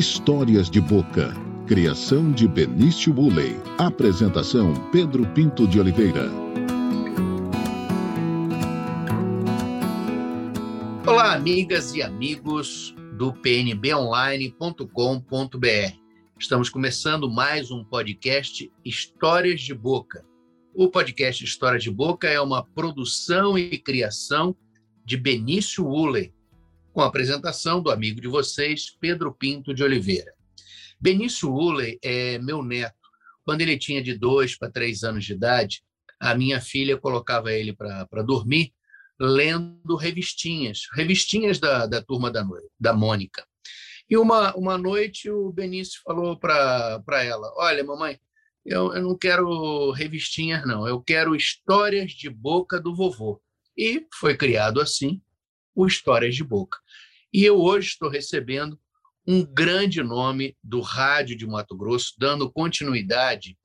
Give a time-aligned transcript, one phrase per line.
[0.00, 1.34] Histórias de Boca.
[1.66, 3.54] Criação de Benício Bulley.
[3.76, 6.26] Apresentação Pedro Pinto de Oliveira.
[11.06, 14.88] Olá, amigas e amigos do pnbonline.com.br.
[16.38, 20.24] Estamos começando mais um podcast Histórias de Boca.
[20.74, 24.56] O podcast História de Boca é uma produção e criação
[25.04, 26.32] de Benício Uller,
[26.92, 30.32] com a apresentação do amigo de vocês, Pedro Pinto de Oliveira.
[31.00, 32.94] Benício Uller é meu neto.
[33.44, 35.82] Quando ele tinha de dois para três anos de idade,
[36.20, 38.72] a minha filha colocava ele para dormir
[39.18, 42.46] lendo revistinhas, revistinhas da, da turma da,
[42.78, 43.46] da Mônica.
[44.08, 48.18] E uma, uma noite o Benício falou para ela: Olha, mamãe,
[48.64, 53.40] eu, eu não quero revistinhas, não, eu quero histórias de boca do vovô.
[53.76, 55.22] E foi criado assim
[55.82, 56.78] o Histórias de Boca.
[57.32, 58.78] E eu hoje estou recebendo
[59.26, 63.56] um grande nome do rádio de Mato Grosso, dando continuidade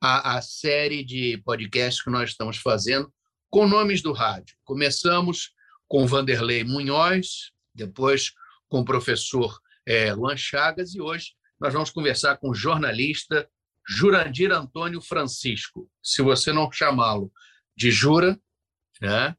[0.00, 3.12] à, à série de podcasts que nós estamos fazendo
[3.50, 4.56] com nomes do rádio.
[4.64, 5.52] Começamos
[5.88, 8.32] com Vanderlei Munhoz, depois
[8.68, 13.48] com o professor é, Luan Chagas, e hoje nós vamos conversar com o jornalista
[13.88, 15.88] Jurandir Antônio Francisco.
[16.02, 17.32] Se você não chamá-lo
[17.76, 18.38] de Jura,
[19.00, 19.36] né,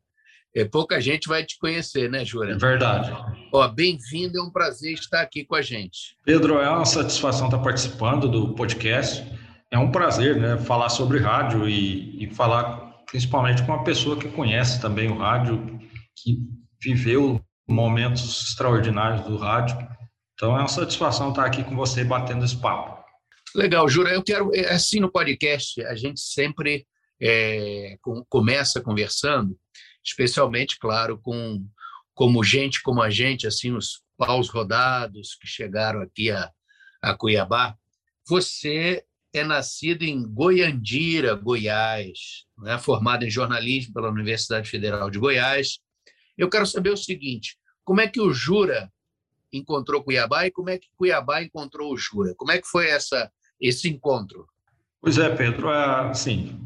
[0.58, 2.54] é, pouca gente vai te conhecer, né, Jura?
[2.54, 3.12] É verdade.
[3.54, 6.18] Ó, bem-vindo, é um prazer estar aqui com a gente.
[6.26, 9.24] Pedro, é uma satisfação estar participando do podcast.
[9.70, 14.30] É um prazer, né, falar sobre rádio e, e falar principalmente com uma pessoa que
[14.30, 15.80] conhece também o rádio,
[16.16, 16.40] que
[16.82, 19.78] viveu momentos extraordinários do rádio.
[20.34, 22.98] Então é uma satisfação estar aqui com você batendo esse papo.
[23.54, 24.10] Legal, Jura.
[24.10, 26.88] Eu quero, é, assim no podcast, a gente sempre
[27.22, 29.56] é, com, começa conversando
[30.08, 31.66] especialmente, claro, com
[32.14, 36.52] como gente como a gente, assim, os paus rodados que chegaram aqui a,
[37.02, 37.78] a Cuiabá.
[38.28, 42.78] Você é nascido em Goiandira, Goiás, né?
[42.80, 45.80] formado em jornalismo pela Universidade Federal de Goiás.
[46.36, 48.92] Eu quero saber o seguinte: como é que o Jura
[49.54, 52.34] encontrou Cuiabá e como é que Cuiabá encontrou o Jura?
[52.36, 54.48] Como é que foi essa esse encontro?
[55.00, 56.64] Pois é, Pedro, assim,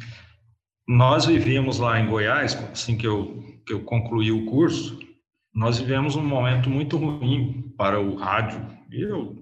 [0.91, 4.99] nós vivíamos lá em Goiás, assim que eu, que eu concluí o curso,
[5.55, 8.67] nós vivemos um momento muito ruim para o rádio.
[8.91, 9.41] Eu,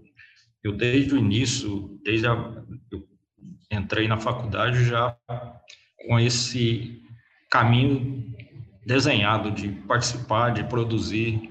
[0.64, 2.34] eu desde o início, desde a,
[2.92, 3.04] eu
[3.72, 5.18] entrei na faculdade já
[6.06, 7.02] com esse
[7.50, 8.32] caminho
[8.86, 11.50] desenhado de participar, de produzir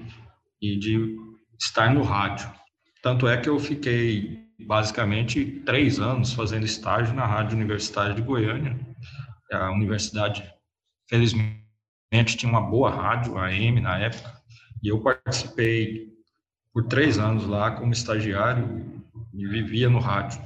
[0.61, 1.17] e de
[1.59, 2.49] estar no rádio.
[3.03, 8.79] Tanto é que eu fiquei basicamente três anos fazendo estágio na Rádio Universitária de Goiânia,
[9.51, 10.43] a universidade,
[11.09, 14.33] felizmente, tinha uma boa rádio, AM, na época,
[14.81, 16.09] e eu participei
[16.73, 20.41] por três anos lá como estagiário e vivia no rádio.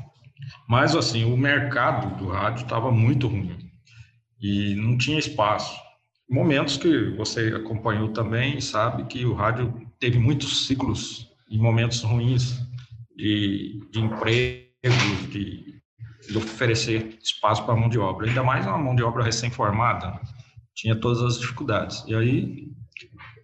[0.68, 3.72] Mas, assim, o mercado do rádio estava muito ruim
[4.41, 5.74] e não tinha espaço.
[6.30, 12.59] Momentos que você acompanhou também sabe que o rádio teve muitos ciclos e momentos ruins
[13.16, 15.72] de, de empregos, de
[16.29, 20.19] de oferecer espaço para a mão de obra, ainda mais uma mão de obra recém-formada,
[20.75, 22.03] tinha todas as dificuldades.
[22.07, 22.67] E aí,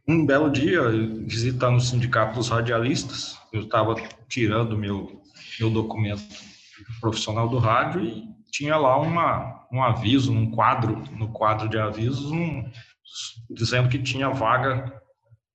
[0.08, 0.82] um belo dia,
[1.28, 3.96] visitando o sindicato dos radialistas, eu estava
[4.28, 5.20] tirando meu
[5.60, 6.24] meu documento
[7.02, 12.32] profissional do rádio e tinha lá uma, um aviso, um quadro, no quadro de avisos,
[12.32, 12.70] um,
[13.50, 15.02] dizendo que tinha vaga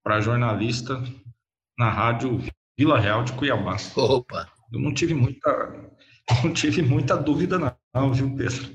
[0.03, 1.03] para jornalista
[1.79, 2.41] na rádio
[2.79, 3.77] Vila Real de Cuiabá.
[3.97, 4.49] Opa!
[4.73, 5.51] Eu não tive muita
[6.45, 7.59] não tive muita dúvida
[7.95, 8.71] não, viu, Pedro?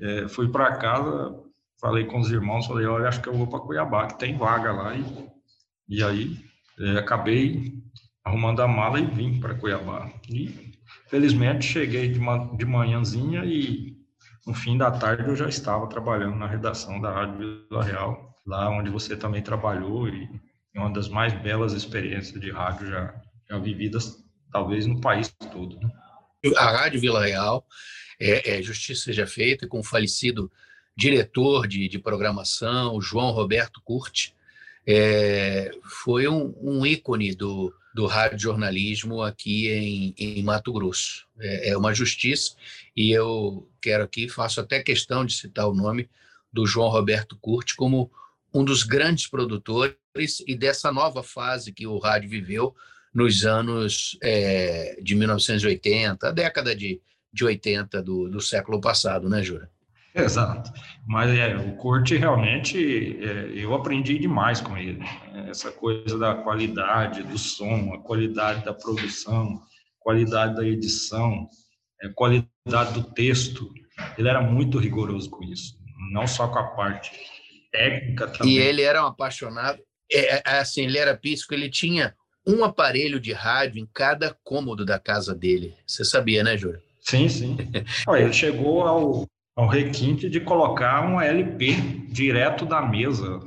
[0.00, 1.34] É, fui para casa,
[1.80, 4.72] falei com os irmãos, falei, olha, acho que eu vou para Cuiabá, que tem vaga
[4.72, 4.96] lá.
[4.96, 5.04] E,
[5.88, 6.36] e aí
[6.80, 7.74] é, acabei
[8.24, 10.10] arrumando a mala e vim para Cuiabá.
[10.28, 10.72] E
[11.08, 13.94] felizmente cheguei de, uma, de manhãzinha e
[14.46, 18.68] no fim da tarde eu já estava trabalhando na redação da Rádio Vila Real, lá
[18.70, 20.28] onde você também trabalhou e
[20.74, 23.14] uma das mais belas experiências de rádio já,
[23.48, 24.16] já vividas,
[24.50, 25.78] talvez no país todo.
[25.78, 25.88] Né?
[26.56, 27.66] A Rádio Vila Real,
[28.18, 30.50] é, é, justiça seja feita, com o falecido
[30.96, 34.34] diretor de, de programação, João Roberto Curti,
[34.86, 41.26] é, foi um, um, ícone do, do radiojornalismo aqui em, em Mato Grosso.
[41.40, 42.54] É, é, uma justiça,
[42.94, 46.08] e eu quero aqui, faço até questão de citar o nome
[46.52, 48.10] do João Roberto Curti como
[48.52, 49.96] um dos grandes produtores
[50.46, 52.74] e dessa nova fase que o rádio viveu,
[53.14, 57.00] nos anos é, de 1980, a década de,
[57.32, 59.70] de 80 do, do século passado, né, Jura?
[60.14, 60.72] Exato.
[61.06, 62.78] Mas é, o Curte realmente,
[63.20, 65.00] é, eu aprendi demais com ele.
[65.48, 69.60] Essa coisa da qualidade do som, a qualidade da produção,
[69.98, 71.48] qualidade da edição,
[72.02, 73.72] é, qualidade do texto.
[74.16, 75.76] Ele era muito rigoroso com isso,
[76.12, 77.12] não só com a parte
[77.72, 78.54] técnica também.
[78.54, 79.80] E ele era um apaixonado,
[80.10, 82.14] é, é assim, ele era pisco, ele tinha
[82.46, 85.74] um aparelho de rádio em cada cômodo da casa dele.
[85.86, 86.80] Você sabia, né, Júlio?
[87.00, 87.56] Sim, sim.
[88.16, 89.26] ele chegou ao,
[89.56, 91.74] ao requinte de colocar um LP
[92.08, 93.40] direto da mesa,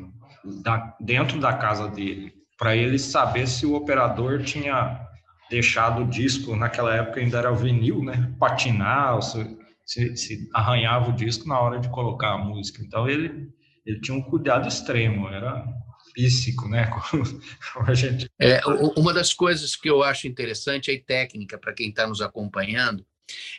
[0.64, 5.06] da, dentro da casa dele, para ele saber se o operador tinha
[5.50, 8.34] deixado o disco, naquela época ainda era o vinil, né?
[8.40, 12.84] Patinar, se, se, se arranhava o disco na hora de colocar a música.
[12.84, 13.50] Então ele,
[13.86, 15.64] ele tinha um cuidado extremo, era
[16.68, 16.90] né?
[17.86, 18.30] a gente...
[18.40, 18.60] é,
[18.96, 23.06] uma das coisas que eu acho interessante é técnica para quem está nos acompanhando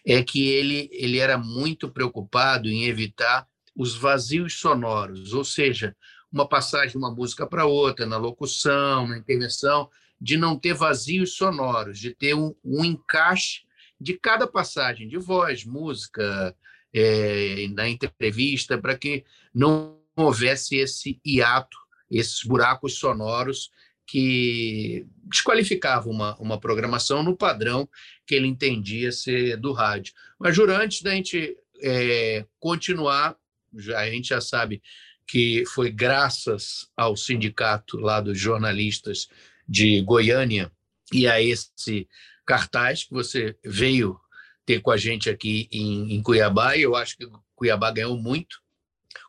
[0.04, 3.46] é que ele, ele era muito preocupado em evitar
[3.76, 5.94] os vazios sonoros, ou seja,
[6.32, 9.88] uma passagem de uma música para outra, na locução, na intervenção,
[10.20, 13.62] de não ter vazios sonoros, de ter um, um encaixe
[14.00, 16.54] de cada passagem de voz, música,
[16.92, 19.24] é, na entrevista, para que
[19.54, 21.76] não houvesse esse hiato
[22.10, 23.70] esses buracos sonoros
[24.06, 27.88] que desqualificavam uma, uma programação no padrão
[28.26, 30.14] que ele entendia ser do rádio.
[30.38, 33.36] Mas, Jura, antes da gente é, continuar,
[33.76, 34.82] já, a gente já sabe
[35.26, 39.28] que foi graças ao sindicato lá dos jornalistas
[39.68, 40.72] de Goiânia
[41.12, 42.08] e a esse
[42.46, 44.18] cartaz que você veio
[44.64, 48.58] ter com a gente aqui em, em Cuiabá, e eu acho que Cuiabá ganhou muito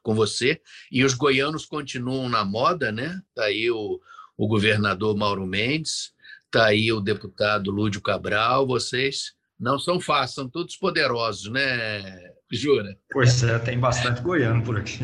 [0.02, 0.62] com você.
[0.92, 3.22] E os goianos continuam na moda, né?
[3.30, 4.00] Está aí o,
[4.38, 6.14] o governador Mauro Mendes,
[6.46, 12.98] está aí o deputado Lúdio Cabral, vocês não são fáceis, são todos poderosos, né, Jura?
[13.12, 15.00] Pois é, tem bastante goiano por aqui.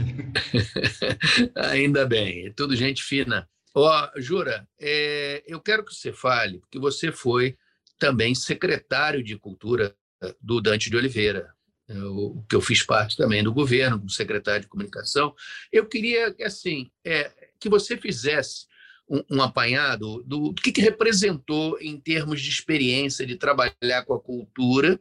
[1.71, 3.49] Ainda bem, é tudo gente fina.
[3.73, 7.57] Ó, oh, Jura, é, eu quero que você fale, porque você foi
[7.99, 9.93] também secretário de Cultura
[10.41, 11.53] do Dante de Oliveira,
[11.89, 15.33] o que eu fiz parte também do governo, como secretário de comunicação.
[15.71, 18.65] Eu queria assim é, que você fizesse
[19.09, 24.15] um, um apanhado do, do que, que, representou em termos de experiência de trabalhar com
[24.15, 24.99] a cultura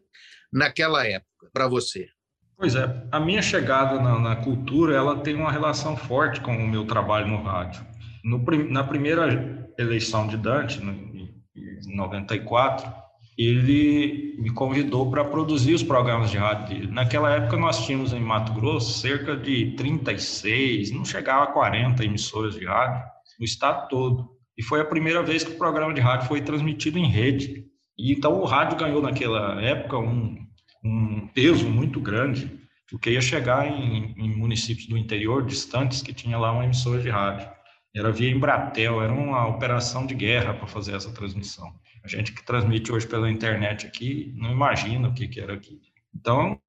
[0.52, 2.08] naquela época para você.
[2.56, 6.68] Pois é, a minha chegada na, na, cultura ela tem uma relação forte com o
[6.68, 7.84] meu trabalho no rádio.
[8.22, 8.38] No,
[8.70, 13.03] na primeira eleição de Dante, em 94,
[13.36, 16.90] ele me convidou para produzir os programas de rádio.
[16.90, 22.54] Naquela época nós tínhamos em Mato Grosso cerca de 36, não chegava a 40 emissoras
[22.54, 23.04] de rádio
[23.38, 24.30] no estado todo.
[24.56, 27.64] E foi a primeira vez que o programa de rádio foi transmitido em rede.
[27.98, 30.38] E então o rádio ganhou naquela época um,
[30.84, 32.50] um peso muito grande,
[32.88, 37.08] porque ia chegar em, em municípios do interior distantes que tinha lá uma emissora de
[37.08, 37.48] rádio.
[37.94, 41.72] Era via Embratel, era uma operação de guerra para fazer essa transmissão.
[42.04, 45.80] A gente que transmite hoje pela internet aqui não imagina o que, que era aqui.
[46.14, 46.60] Então,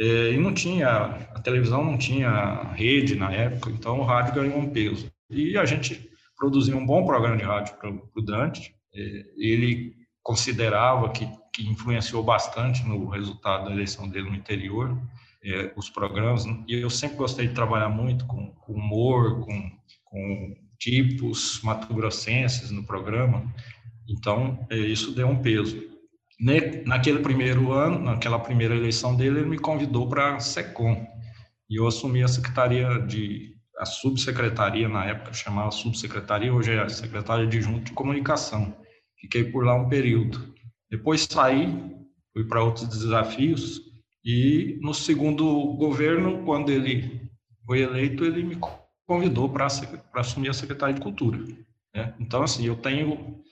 [0.00, 4.58] é, e não tinha, a televisão não tinha rede na época, então o rádio ganhou
[4.58, 5.10] um peso.
[5.28, 8.74] E a gente produziu um bom programa de rádio para o Dante.
[8.94, 14.96] É, ele considerava que, que influenciou bastante no resultado da eleição dele no interior,
[15.44, 16.44] é, os programas.
[16.68, 19.72] E eu sempre gostei de trabalhar muito com, com humor, com,
[20.04, 23.44] com tipos mato-grossenses no programa.
[24.12, 25.90] Então, é, isso deu um peso.
[26.84, 31.06] Naquele primeiro ano, naquela primeira eleição dele, ele me convidou para a SECOM.
[31.70, 33.54] E eu assumi a secretaria de.
[33.78, 38.76] a subsecretaria, na época chamava subsecretaria, hoje é a secretária adjunta de comunicação.
[39.18, 40.52] Fiquei por lá um período.
[40.90, 41.68] Depois saí,
[42.32, 43.80] fui para outros desafios.
[44.24, 45.44] E no segundo
[45.76, 47.30] governo, quando ele
[47.64, 48.58] foi eleito, ele me
[49.06, 49.66] convidou para
[50.14, 51.38] assumir a secretaria de Cultura.
[51.94, 52.14] Né?
[52.18, 53.42] Então, assim, eu tenho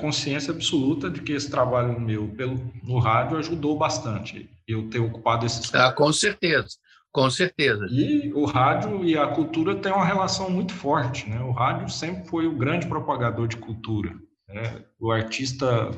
[0.00, 5.44] consciência absoluta de que esse trabalho meu pelo, no rádio ajudou bastante eu ter ocupado
[5.44, 6.68] esse Ah, com certeza,
[7.10, 7.86] com certeza.
[7.90, 11.40] E o rádio e a cultura têm uma relação muito forte, né?
[11.40, 14.14] O rádio sempre foi o grande propagador de cultura.
[14.48, 14.84] Né?
[15.00, 15.90] O artista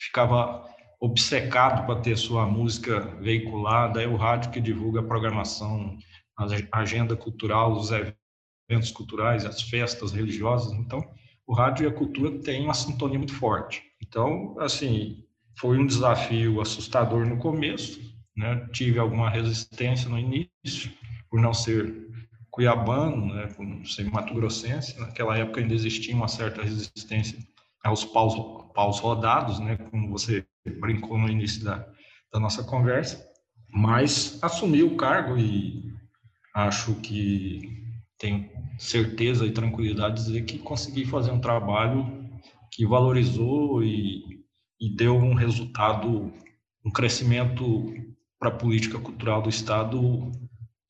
[0.00, 0.64] ficava
[1.00, 5.96] obcecado para ter sua música veiculada, é o rádio que divulga a programação,
[6.36, 10.72] a agenda cultural, os eventos culturais, as festas religiosas.
[10.72, 11.06] Então,
[11.46, 13.82] o rádio e a cultura têm uma sintonia muito forte.
[14.02, 15.24] Então, assim,
[15.58, 18.00] foi um desafio assustador no começo,
[18.36, 18.66] né?
[18.72, 20.92] Tive alguma resistência no início,
[21.30, 22.04] por não ser
[22.50, 23.46] cuiabano, né?
[23.48, 24.98] Por ser mato-grossense.
[24.98, 27.38] Naquela época ainda existia uma certa resistência
[27.82, 28.34] aos paus,
[28.74, 29.76] paus rodados, né?
[29.76, 30.46] Como você
[30.80, 31.86] brincou no início da,
[32.32, 33.24] da nossa conversa.
[33.70, 35.92] Mas assumi o cargo e
[36.54, 37.83] acho que
[38.24, 42.24] tenho certeza e tranquilidade de dizer que consegui fazer um trabalho
[42.70, 44.42] que valorizou e,
[44.80, 46.32] e deu um resultado,
[46.82, 47.92] um crescimento
[48.38, 50.32] para a política cultural do Estado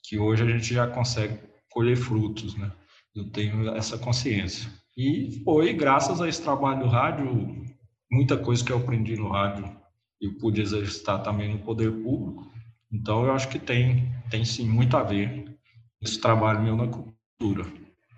[0.04, 2.70] que hoje a gente já consegue colher frutos, né?
[3.14, 4.70] Eu tenho essa consciência.
[4.96, 7.64] E foi graças a esse trabalho do rádio,
[8.10, 9.74] muita coisa que eu aprendi no rádio
[10.20, 12.50] eu pude exercitar também no poder público.
[12.90, 15.58] Então eu acho que tem tem sim muito a ver
[16.00, 16.86] esse trabalho meu na
[17.38, 17.64] cultura.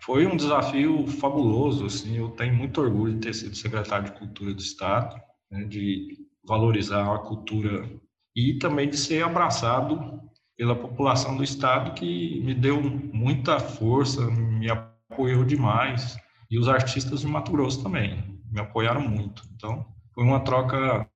[0.00, 4.54] Foi um desafio fabuloso, assim, eu tenho muito orgulho de ter sido secretário de Cultura
[4.54, 5.20] do Estado,
[5.50, 7.90] né, de valorizar a cultura
[8.35, 10.20] e também de ser abraçado
[10.56, 16.16] pela população do estado que me deu muita força, me apoiou demais
[16.50, 19.42] e os artistas de Mato Grosso também me apoiaram muito.
[19.54, 21.08] Então, foi uma troca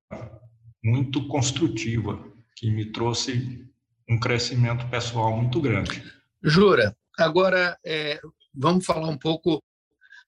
[0.83, 2.19] muito construtiva
[2.55, 3.65] que me trouxe
[4.09, 6.03] um crescimento pessoal muito grande.
[6.43, 8.19] Jura, agora é,
[8.53, 9.63] vamos falar um pouco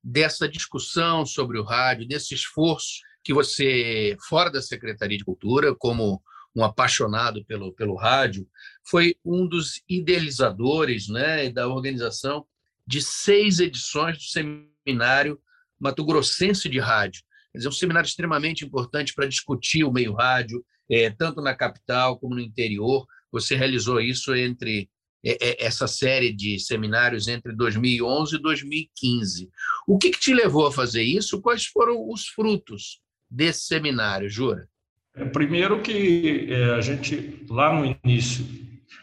[0.03, 6.21] dessa discussão sobre o rádio, desse esforço que você, fora da Secretaria de Cultura, como
[6.55, 8.47] um apaixonado pelo, pelo rádio,
[8.83, 12.45] foi um dos idealizadores né, da organização
[12.85, 15.39] de seis edições do Seminário
[15.79, 17.23] Mato Grossense de Rádio.
[17.51, 22.19] Quer dizer, um seminário extremamente importante para discutir o meio rádio, é, tanto na capital
[22.19, 23.05] como no interior.
[23.31, 24.89] Você realizou isso entre
[25.23, 29.49] essa série de seminários entre 2011 e 2015.
[29.87, 31.41] O que, que te levou a fazer isso?
[31.41, 32.99] Quais foram os frutos
[33.29, 34.67] desse seminário, Jura?
[35.15, 38.45] É, primeiro que é, a gente, lá no início,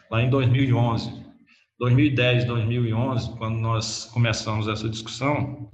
[0.09, 1.23] lá em 2011,
[1.79, 5.69] 2010, 2011, quando nós começamos essa discussão,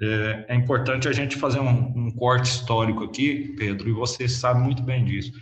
[0.00, 4.60] é, é importante a gente fazer um, um, corte histórico aqui, Pedro, e você sabe
[4.60, 5.32] muito bem disso.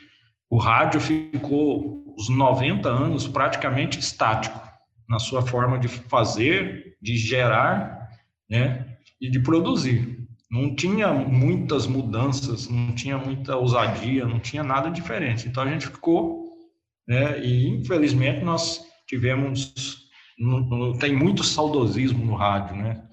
[0.51, 4.61] O rádio ficou os 90 anos praticamente estático
[5.09, 8.09] na sua forma de fazer, de gerar,
[8.49, 10.19] né, e de produzir
[10.51, 15.47] não tinha muitas mudanças, não tinha muita ousadia, não tinha nada diferente.
[15.47, 16.57] Então a gente ficou,
[17.07, 17.39] né?
[17.41, 19.75] E infelizmente nós tivemos,
[21.01, 23.05] tem muito saudosismo no rádio, né?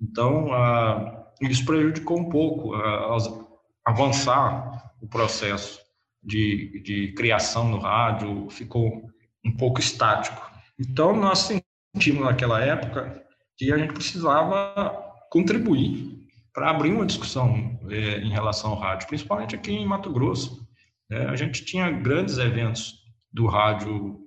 [0.00, 5.80] Então a, isso prejudicou um pouco a, a avançar o processo
[6.24, 9.10] de, de criação no rádio, ficou
[9.44, 10.40] um pouco estático.
[10.78, 11.50] Então nós
[11.94, 13.22] sentimos naquela época
[13.56, 14.94] que a gente precisava
[15.30, 16.14] contribuir
[16.52, 20.66] para abrir uma discussão é, em relação ao rádio, principalmente aqui em Mato Grosso.
[21.10, 22.94] É, a gente tinha grandes eventos
[23.32, 24.20] do rádio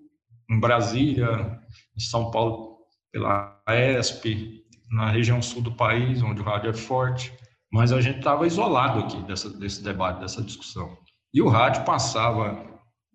[0.50, 1.60] em Brasília,
[1.96, 2.78] em São Paulo,
[3.12, 7.34] pela ESP, na região sul do país, onde o rádio é forte,
[7.72, 10.98] mas a gente estava isolado aqui dessa, desse debate, dessa discussão.
[11.34, 12.66] E o rádio passava,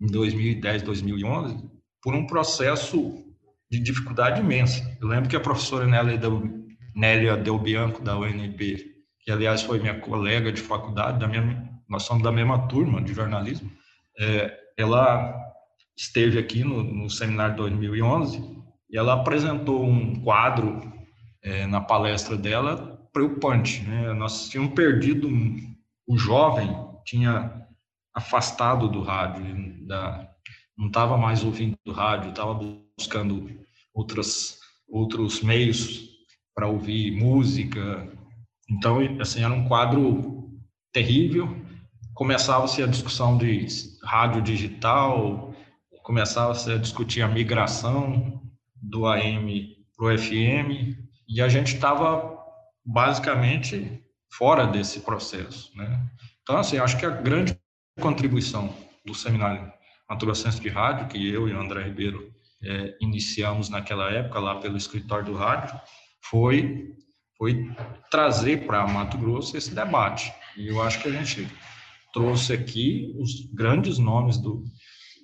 [0.01, 1.57] em 2010, 2011,
[2.01, 3.23] por um processo
[3.71, 4.97] de dificuldade imensa.
[5.01, 8.77] Eu lembro que a professora Nélia Del, Bianco, da UNB,
[9.21, 13.13] que aliás foi minha colega de faculdade, da minha, nós somos da mesma turma de
[13.13, 13.71] jornalismo,
[14.19, 15.33] é, ela
[15.97, 20.93] esteve aqui no, no seminário de 2011 e ela apresentou um quadro
[21.41, 23.81] é, na palestra dela preocupante.
[23.83, 24.13] Né?
[24.13, 27.62] Nós tínhamos perdido um, jovem, tinha
[28.13, 30.29] afastado do rádio, da,
[30.77, 32.53] não estava mais ouvindo rádio, estava
[32.97, 33.49] buscando
[33.93, 36.09] outras, outros meios
[36.55, 38.11] para ouvir música,
[38.69, 40.51] então, assim, era um quadro
[40.91, 41.63] terrível.
[42.13, 43.67] Começava-se a discussão de
[44.03, 45.53] rádio digital,
[46.03, 48.41] começava-se a discutir a migração
[48.75, 52.37] do AM para o FM, e a gente estava
[52.85, 54.01] basicamente
[54.31, 56.05] fora desse processo, né?
[56.41, 57.57] Então, assim, acho que a grande
[57.99, 59.71] contribuição do seminário
[60.09, 62.31] Mato de Rádio, que eu e o André Ribeiro
[62.63, 65.79] é, iniciamos naquela época lá pelo escritório do rádio,
[66.21, 66.93] foi
[67.37, 67.69] foi
[68.09, 70.31] trazer para Mato Grosso esse debate.
[70.55, 71.47] E eu acho que a gente
[72.13, 74.63] trouxe aqui os grandes nomes do,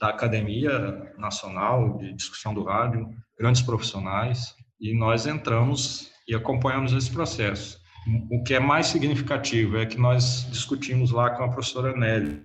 [0.02, 3.08] da Academia Nacional de Discussão do Rádio,
[3.38, 7.79] grandes profissionais, e nós entramos e acompanhamos esse processo.
[8.30, 12.42] O que é mais significativo é que nós discutimos lá com a professora Nelly,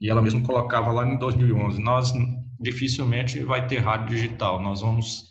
[0.00, 2.12] e ela mesma colocava lá em 2011, nós
[2.60, 5.30] dificilmente vai ter rádio digital, nós vamos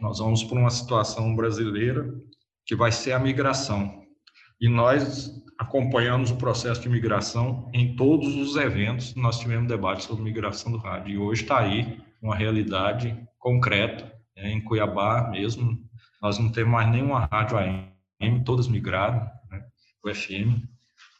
[0.00, 2.12] nós vamos para uma situação brasileira
[2.66, 4.02] que vai ser a migração.
[4.60, 9.14] E nós acompanhamos o processo de migração em todos os eventos.
[9.14, 11.14] Nós tivemos debate sobre migração do rádio.
[11.14, 14.12] E hoje está aí uma realidade concreta.
[14.36, 14.52] Né?
[14.52, 15.78] Em Cuiabá mesmo,
[16.20, 17.58] nós não temos mais nenhuma rádio
[18.24, 19.64] AM, todas migraram, né?
[20.04, 20.62] o FM.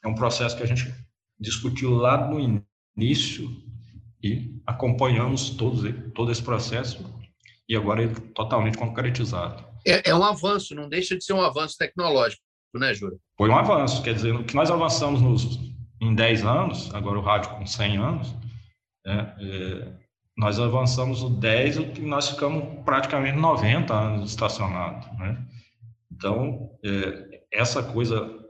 [0.04, 0.92] É um processo que a gente
[1.38, 2.62] discutiu lá no
[2.96, 3.50] início
[4.22, 7.04] e acompanhamos todo, todo esse processo
[7.68, 11.42] e agora ele é totalmente concretizado é, é um avanço, não deixa de ser um
[11.42, 12.42] avanço tecnológico,
[12.74, 13.20] né, Júlio?
[13.36, 15.60] Foi um avanço, quer dizer, o que nós avançamos nos,
[16.00, 18.34] em 10 anos, agora o rádio com 100 anos,
[19.04, 19.92] né, é,
[20.36, 25.06] nós avançamos o 10 e nós ficamos praticamente 90 anos estacionados.
[25.18, 25.46] Né?
[26.16, 28.44] Então, é, essa coisa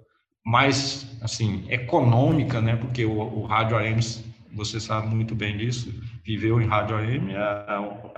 [0.44, 2.76] mais assim econômica, né?
[2.76, 4.00] porque o, o rádio AM,
[4.52, 5.92] você sabe muito bem disso,
[6.24, 8.08] viveu em rádio AM, é,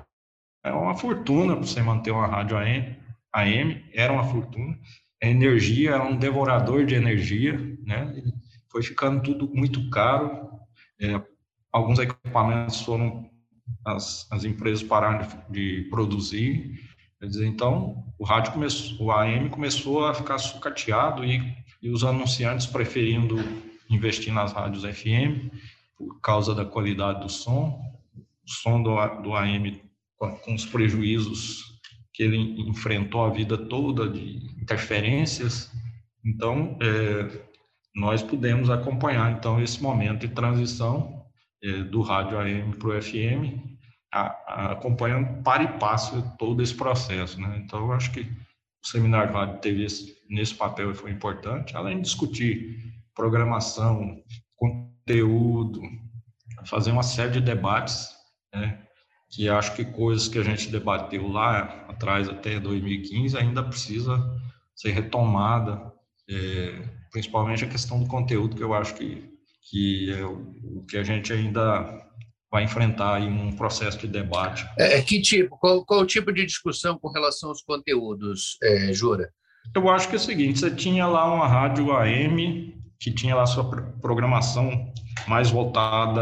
[0.65, 2.97] é uma fortuna para você manter uma rádio AM,
[3.33, 4.77] AM, era uma fortuna.
[5.23, 8.23] A energia era um devorador de energia, né?
[8.71, 10.51] Foi ficando tudo muito caro.
[11.01, 11.23] É,
[11.73, 13.31] alguns equipamentos foram
[13.85, 16.81] as, as empresas pararam de, de produzir.
[17.23, 21.41] Dizer, então, o rádio começou, o AM começou a ficar sucateado e,
[21.83, 23.37] e os anunciantes preferindo
[23.89, 25.51] investir nas rádios FM
[25.97, 27.81] por causa da qualidade do som.
[28.45, 29.81] O som do, do AM
[30.19, 31.77] com os prejuízos
[32.13, 35.71] que ele enfrentou a vida toda de interferências.
[36.25, 37.47] Então, é,
[37.95, 41.25] nós pudemos acompanhar então esse momento de transição
[41.63, 43.76] é, do rádio AM para o FM,
[44.47, 47.41] acompanhando para e passo todo esse processo.
[47.41, 47.63] Né?
[47.65, 51.97] Então, eu acho que o seminário rádio teve esse, nesse papel e foi importante, além
[51.97, 54.23] de discutir programação,
[54.57, 55.81] conteúdo,
[56.67, 58.11] fazer uma série de debates,
[58.55, 58.83] né?
[59.31, 64.19] que acho que coisas que a gente debateu lá atrás, até 2015, ainda precisa
[64.75, 65.93] ser retomada,
[66.29, 69.29] é, principalmente a questão do conteúdo, que eu acho que,
[69.71, 72.06] que é o que a gente ainda
[72.51, 74.67] vai enfrentar um processo de debate.
[74.79, 79.31] É, que tipo, qual, qual o tipo de discussão com relação aos conteúdos, é, Jura?
[79.75, 83.47] Eu acho que é o seguinte, você tinha lá uma rádio AM que tinha lá
[83.47, 83.65] sua
[84.01, 84.93] programação
[85.27, 86.21] mais voltada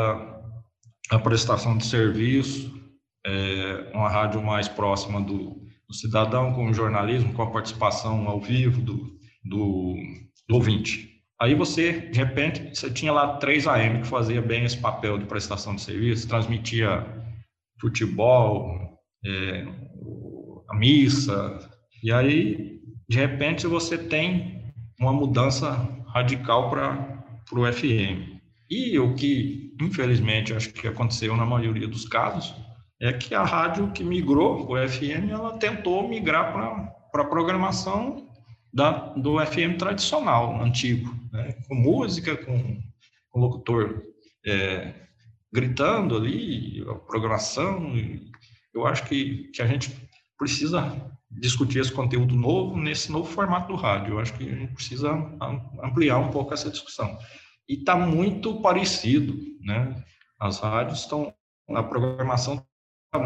[1.11, 2.73] à prestação de serviço,
[3.27, 8.41] é, uma rádio mais próxima do, do, cidadão, com o jornalismo, com a participação ao
[8.41, 9.97] vivo do, do,
[10.49, 11.14] do ouvinte.
[11.41, 15.25] Aí você, de repente, você tinha lá três AM que fazia bem esse papel de
[15.25, 17.05] prestação de serviço, transmitia
[17.81, 19.67] futebol, é,
[20.71, 21.59] a missa,
[22.03, 25.73] e aí, de repente, você tem uma mudança
[26.07, 28.35] radical para o FM.
[28.71, 32.55] E o que, infelizmente, acho que aconteceu na maioria dos casos,
[33.01, 36.53] é que a rádio que migrou, o FM, ela tentou migrar
[37.11, 38.29] para a programação
[38.73, 41.53] da, do FM tradicional, antigo, né?
[41.67, 42.81] com música, com,
[43.29, 44.03] com locutor
[44.47, 44.95] é,
[45.53, 47.93] gritando ali, a programação.
[48.73, 49.91] Eu acho que, que a gente
[50.39, 54.15] precisa discutir esse conteúdo novo nesse novo formato do rádio.
[54.15, 55.11] Eu acho que a gente precisa
[55.83, 57.19] ampliar um pouco essa discussão.
[57.69, 60.05] E está muito parecido, né?
[60.39, 61.35] As rádios estão,
[61.71, 62.65] a programação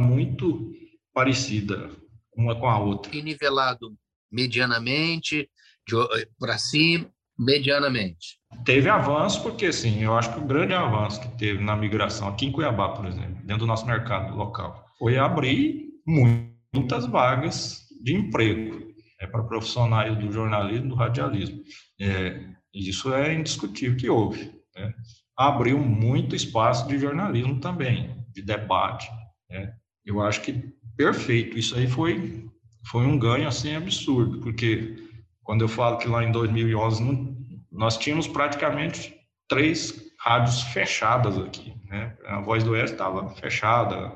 [0.00, 0.72] muito
[1.12, 1.90] parecida
[2.34, 3.14] uma com a outra.
[3.14, 3.96] E nivelado
[4.30, 5.50] medianamente,
[5.90, 8.38] eh, para cima, medianamente.
[8.64, 12.46] Teve avanço, porque assim, eu acho que o grande avanço que teve na migração aqui
[12.46, 18.92] em Cuiabá, por exemplo, dentro do nosso mercado local, foi abrir muitas vagas de emprego
[19.20, 21.62] é, para profissionais do jornalismo, do radialismo.
[22.00, 22.40] É,
[22.74, 24.52] isso é indiscutível que houve.
[24.76, 24.92] Né?
[25.36, 29.08] Abriu muito espaço de jornalismo também, de debate,
[29.50, 29.74] né?
[30.04, 31.58] Eu acho que perfeito.
[31.58, 32.44] Isso aí foi,
[32.86, 35.07] foi um ganho assim absurdo, porque
[35.48, 37.34] quando eu falo que lá em 2011 não,
[37.72, 39.16] nós tínhamos praticamente
[39.48, 42.14] três rádios fechadas aqui, né?
[42.26, 44.12] A Voz do Oeste estava fechada,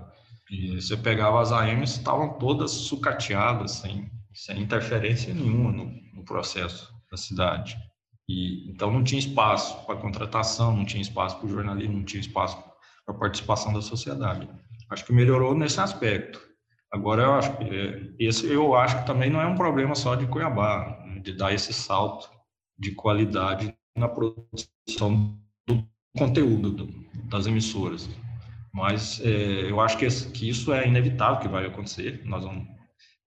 [0.51, 6.92] e você pegava as AMs, estavam todas sucateadas, sem, sem interferência nenhuma no, no processo
[7.11, 7.79] da cidade.
[8.29, 12.21] E, então não tinha espaço para contratação, não tinha espaço para o jornalismo, não tinha
[12.21, 12.62] espaço
[13.07, 14.47] para participação da sociedade.
[14.90, 16.38] Acho que melhorou nesse aspecto.
[16.92, 20.14] Agora, eu acho que é, esse eu acho que também não é um problema só
[20.14, 22.31] de Cuiabá, de dar esse salto
[22.79, 26.87] de qualidade na produção do conteúdo do,
[27.29, 28.09] das emissoras.
[28.73, 32.23] Mas é, eu acho que, esse, que, isso é inevitável que vai acontecer.
[32.25, 32.67] Nós vamos,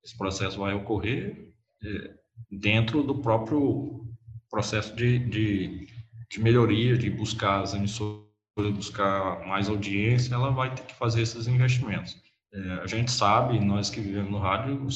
[0.04, 1.54] esse processo vai ocorrer
[1.84, 2.14] é,
[2.52, 4.08] dentro do próprio
[4.50, 5.88] processo de, de,
[6.30, 8.26] de melhoria, de buscar as emissoras
[8.74, 12.18] buscar mais audiência, ela vai ter que fazer esses investimentos.
[12.54, 14.88] É, a gente sabe, nós que vivemos no rádio,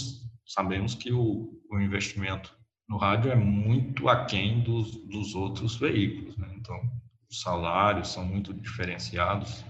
[0.45, 2.57] sabemos que o, o investimento
[2.89, 6.35] no rádio é muito aquém dos, dos outros veículos.
[6.37, 6.51] Né?
[6.57, 6.81] Então,
[7.29, 9.63] os salários são muito diferenciados.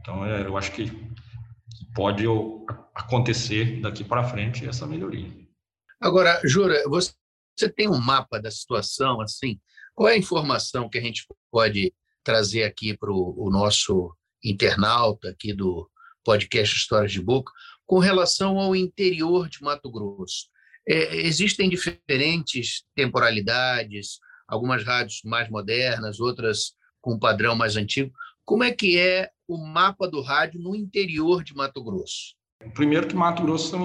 [0.00, 0.90] Então, é, eu acho que
[1.94, 2.24] pode
[2.94, 5.30] acontecer daqui para frente essa melhoria.
[6.00, 7.12] Agora, Jura, você
[7.74, 9.60] tem um mapa da situação, assim?
[9.94, 11.92] Qual é a informação que a gente pode
[12.24, 15.88] trazer aqui para o nosso internauta aqui do
[16.24, 17.52] podcast Histórias de Boca,
[17.86, 20.48] com relação ao interior de Mato Grosso.
[20.86, 24.18] É, existem diferentes temporalidades,
[24.48, 28.12] algumas rádios mais modernas, outras com padrão mais antigo.
[28.44, 32.34] Como é que é o mapa do rádio no interior de Mato Grosso?
[32.74, 33.76] Primeiro que Mato Grosso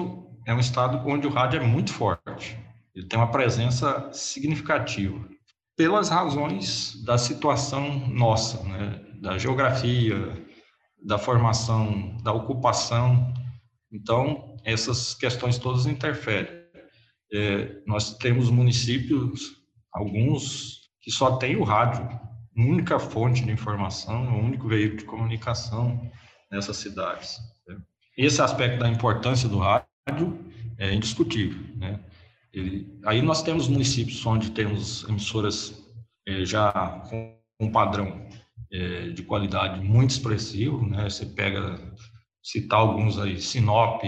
[0.46, 2.58] é um estado onde o rádio é muito forte.
[2.94, 5.28] Ele tem uma presença significativa
[5.76, 9.00] pelas razões da situação nossa, né?
[9.20, 10.16] da geografia,
[11.00, 13.32] da formação, da ocupação.
[13.92, 16.57] Então, essas questões todas interferem.
[17.32, 19.56] É, nós temos municípios,
[19.92, 22.08] alguns, que só têm o rádio,
[22.56, 26.10] única fonte de informação, o único veículo de comunicação
[26.50, 27.38] nessas cidades.
[27.66, 27.76] Né?
[28.16, 30.38] Esse aspecto da importância do rádio
[30.78, 31.62] é indiscutível.
[31.76, 32.00] Né?
[32.52, 35.84] Ele, aí nós temos municípios onde temos emissoras
[36.26, 36.72] é, já
[37.08, 38.28] com um padrão
[38.72, 41.08] é, de qualidade muito expressivo, né?
[41.08, 41.78] Você pega,
[42.42, 44.02] citar alguns aí, Sinop,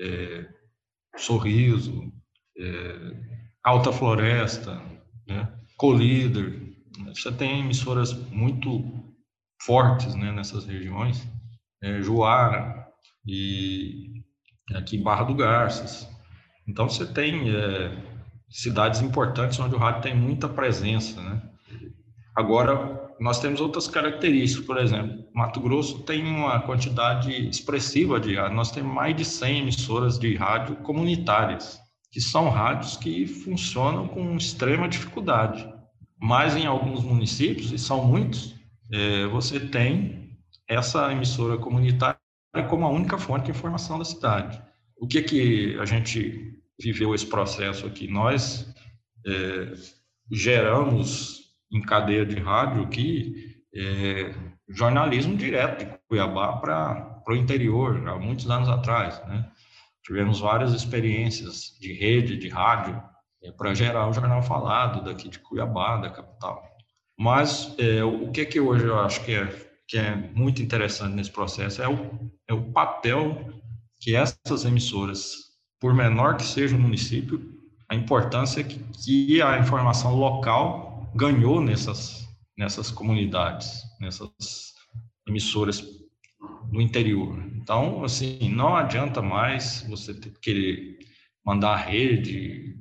[0.00, 0.48] é,
[1.16, 2.12] Sorriso,
[2.58, 2.96] é,
[3.64, 4.82] Alta Floresta,
[5.26, 5.52] né?
[5.76, 6.60] Colíder,
[7.08, 8.84] você tem emissoras muito
[9.62, 10.32] fortes, né?
[10.32, 11.26] Nessas regiões,
[11.82, 12.86] é, Juara
[13.26, 14.22] e
[14.74, 16.08] aqui Barra do Garças,
[16.66, 17.96] então, você tem é,
[18.48, 21.42] cidades importantes onde o rádio tem muita presença, né?
[22.36, 28.56] Agora, nós temos outras características, por exemplo, Mato Grosso tem uma quantidade expressiva de rádio,
[28.56, 31.78] nós temos mais de 100 emissoras de rádio comunitárias,
[32.10, 35.72] que são rádios que funcionam com extrema dificuldade.
[36.20, 38.56] Mas em alguns municípios, e são muitos,
[38.92, 40.36] é, você tem
[40.68, 42.18] essa emissora comunitária
[42.68, 44.60] como a única fonte de informação da cidade.
[44.96, 48.08] O que que a gente viveu esse processo aqui?
[48.08, 48.68] Nós
[49.24, 49.72] é,
[50.30, 54.34] geramos em cadeia de rádio aqui é,
[54.68, 59.48] jornalismo direto de Cuiabá para o interior, há muitos anos atrás, né?
[60.04, 63.00] Tivemos várias experiências de rede, de rádio,
[63.42, 66.62] é, para gerar o jornal falado daqui de Cuiabá, da capital.
[67.18, 69.46] Mas é, o que que hoje eu acho que é,
[69.86, 73.52] que é muito interessante nesse processo é o, é o papel
[74.00, 75.36] que essas emissoras,
[75.80, 77.40] por menor que seja o município,
[77.88, 84.72] a importância que, que a informação local ganhou nessas, nessas comunidades, nessas
[85.26, 85.82] emissoras
[86.70, 87.38] no interior.
[87.54, 90.98] Então, assim, não adianta mais você querer
[91.44, 92.78] mandar rede,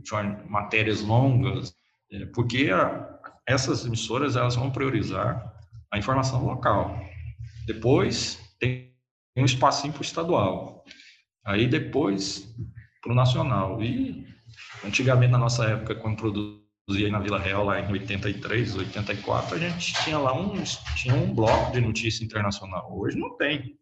[0.48, 1.74] matérias longas,
[2.12, 2.70] é, porque
[3.46, 5.54] essas emissoras elas vão priorizar
[5.92, 7.00] a informação local.
[7.66, 8.94] Depois tem
[9.38, 10.84] um espacinho para o estadual.
[11.46, 12.56] Aí depois
[13.02, 13.82] para o nacional.
[13.82, 14.28] E
[14.86, 16.61] antigamente, na nossa época, quando produzia
[17.10, 20.54] na Vila Real, lá em 83, 84, a gente tinha lá um,
[20.96, 22.88] tinha um bloco de notícia internacional.
[22.92, 23.78] Hoje não tem.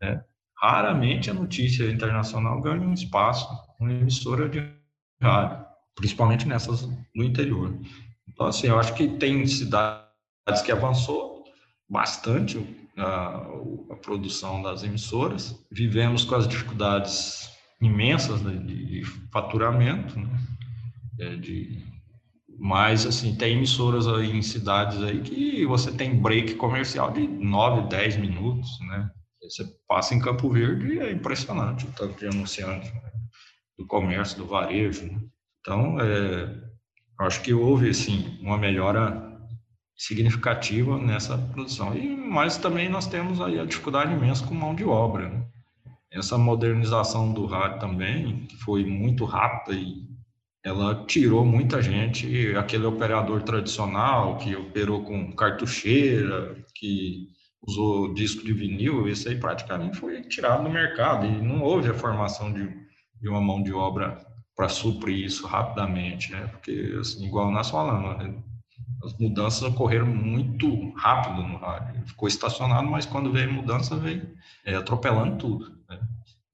[0.00, 0.22] Né?
[0.60, 4.68] Raramente a notícia internacional ganha um espaço uma emissora de
[5.22, 7.78] rádio, principalmente nessas no interior.
[8.28, 11.44] Então, assim, eu acho que tem cidades que avançou
[11.88, 12.58] bastante
[12.96, 13.46] a,
[13.90, 15.64] a produção das emissoras.
[15.70, 20.28] Vivemos com as dificuldades imensas de, de faturamento, né?
[21.20, 21.84] é, de,
[22.58, 27.88] mas assim tem emissoras aí em cidades aí que você tem break comercial de 9,
[27.88, 29.10] 10 minutos, né?
[29.40, 33.12] Você passa em Campo Verde e é impressionante o tanto de anunciante né?
[33.78, 35.06] do comércio, do varejo.
[35.06, 35.20] Né?
[35.60, 36.54] Então, é,
[37.20, 39.28] acho que houve assim uma melhora
[39.96, 41.94] significativa nessa produção.
[41.96, 45.28] E mas também nós temos aí a dificuldade imensa com mão de obra.
[45.28, 45.46] Né?
[46.10, 50.08] Essa modernização do rádio também, que foi muito rápida e
[50.64, 57.28] ela tirou muita gente, aquele operador tradicional que operou com cartucheira, que
[57.66, 61.94] usou disco de vinil, esse aí praticamente foi tirado do mercado e não houve a
[61.94, 62.68] formação de,
[63.20, 64.24] de uma mão de obra
[64.56, 66.46] para suprir isso rapidamente, né?
[66.48, 68.42] Porque, assim, igual nós falamos, né?
[69.04, 72.06] as mudanças ocorreram muito rápido no rádio.
[72.06, 74.28] Ficou estacionado, mas quando veio mudança, veio
[74.64, 75.78] é, atropelando tudo.
[75.88, 76.00] Né?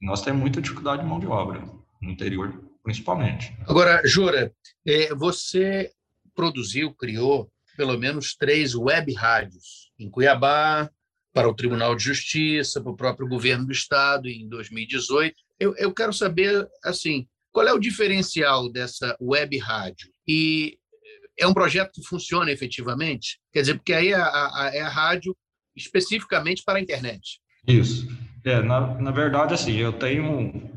[0.02, 1.64] Nós temos muita dificuldade de mão de obra,
[2.02, 3.56] no interior principalmente.
[3.66, 4.52] Agora, Jura,
[4.86, 5.90] é, você
[6.34, 10.88] produziu, criou pelo menos três web rádios em Cuiabá,
[11.32, 15.34] para o Tribunal de Justiça, para o próprio governo do Estado em 2018.
[15.58, 20.08] Eu, eu quero saber, assim, qual é o diferencial dessa web rádio?
[20.28, 20.78] E
[21.36, 23.40] é um projeto que funciona efetivamente?
[23.52, 25.36] Quer dizer, porque aí é a, a, é a rádio
[25.74, 27.40] especificamente para a internet.
[27.66, 28.06] Isso.
[28.44, 30.70] É, na, na verdade, assim, eu tenho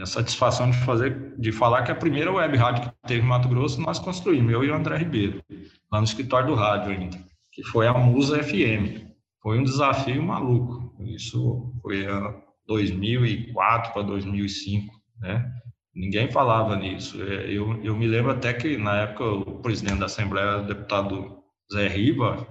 [0.00, 3.48] a satisfação de fazer, de falar que a primeira web rádio que teve em Mato
[3.48, 5.42] Grosso nós construímos, eu e o André Ribeiro,
[5.90, 7.18] lá no escritório do rádio ainda,
[7.52, 9.04] que foi a Musa FM.
[9.40, 10.94] Foi um desafio maluco.
[11.00, 12.34] Isso foi em
[12.66, 15.52] 2004 para 2005, né?
[15.94, 17.22] Ninguém falava nisso.
[17.22, 21.38] É, eu, eu me lembro até que, na época, o presidente da Assembleia, o deputado
[21.72, 22.48] Zé Riva,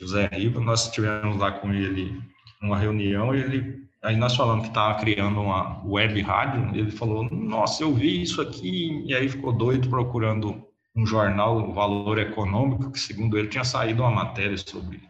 [0.00, 2.18] José Riva, nós tivemos lá com ele
[2.62, 7.82] uma reunião, ele aí nós falamos que estava criando uma web rádio, ele falou, nossa,
[7.82, 10.64] eu vi isso aqui, e aí ficou doido procurando
[10.94, 15.02] um jornal, o Valor Econômico, que segundo ele tinha saído uma matéria sobre,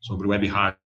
[0.00, 0.78] sobre web rádio.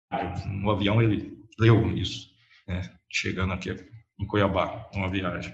[0.48, 2.30] No avião ele leu isso,
[2.66, 3.76] né, chegando aqui
[4.18, 5.54] em Cuiabá, uma viagem.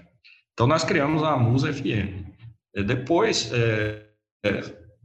[0.52, 2.32] Então nós criamos a Musa FM.
[2.76, 4.06] E depois é,
[4.44, 4.60] é,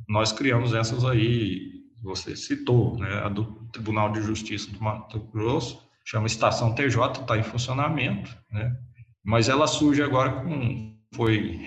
[0.08, 1.72] nós criamos essas aí,
[2.04, 7.38] você citou, né, a do Tribunal de Justiça do Mato Grosso, chama Estação TJ, está
[7.38, 8.76] em funcionamento, né,
[9.24, 11.60] mas ela surge agora com, foi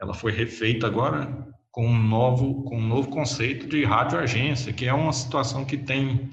[0.00, 4.92] ela foi refeita agora com um novo, com um novo conceito de radioagência, que é
[4.92, 6.30] uma situação que tem,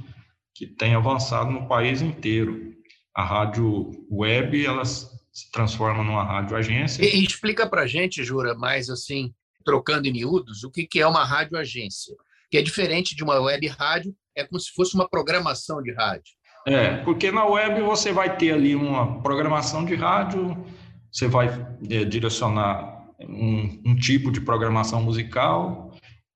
[0.54, 2.76] que tem avançado no país inteiro.
[3.16, 7.04] A rádio web, ela se transforma numa radioagência.
[7.04, 9.34] E, explica para gente, Jura, mais assim,
[9.66, 12.16] trocando em miúdos, o que, que é uma radioagência?
[12.50, 16.34] Que é diferente de uma web rádio, é como se fosse uma programação de rádio.
[16.66, 20.56] É, porque na web você vai ter ali uma programação de rádio,
[21.12, 21.48] você vai
[21.90, 25.92] é, direcionar um, um tipo de programação musical.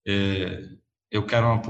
[0.07, 0.63] É,
[1.11, 1.61] eu quero uma,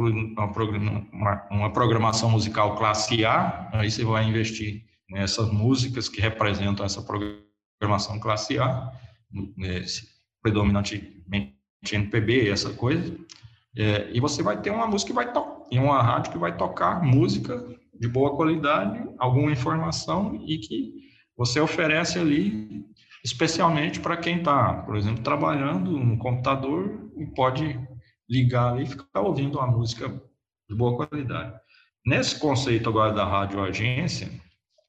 [1.11, 7.01] uma, uma, programação musical classe A, aí você vai investir nessas músicas que representam essa
[7.01, 8.91] programação classe A,
[10.41, 11.55] predominantemente
[11.91, 13.15] MPB, essa coisa.
[13.77, 17.03] É, e você vai ter uma música que vai tocar, uma rádio que vai tocar
[17.03, 17.63] música
[17.99, 20.93] de boa qualidade, alguma informação e que
[21.37, 22.85] você oferece ali
[23.23, 27.79] especialmente para quem está, por exemplo, trabalhando no computador e pode
[28.29, 30.09] ligar ali e ficar ouvindo uma música
[30.69, 31.59] de boa qualidade.
[32.05, 34.29] Nesse conceito agora da radioagência,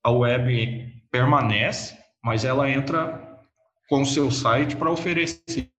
[0.04, 3.40] a web permanece, mas ela entra
[3.88, 5.70] com o seu site para oferecer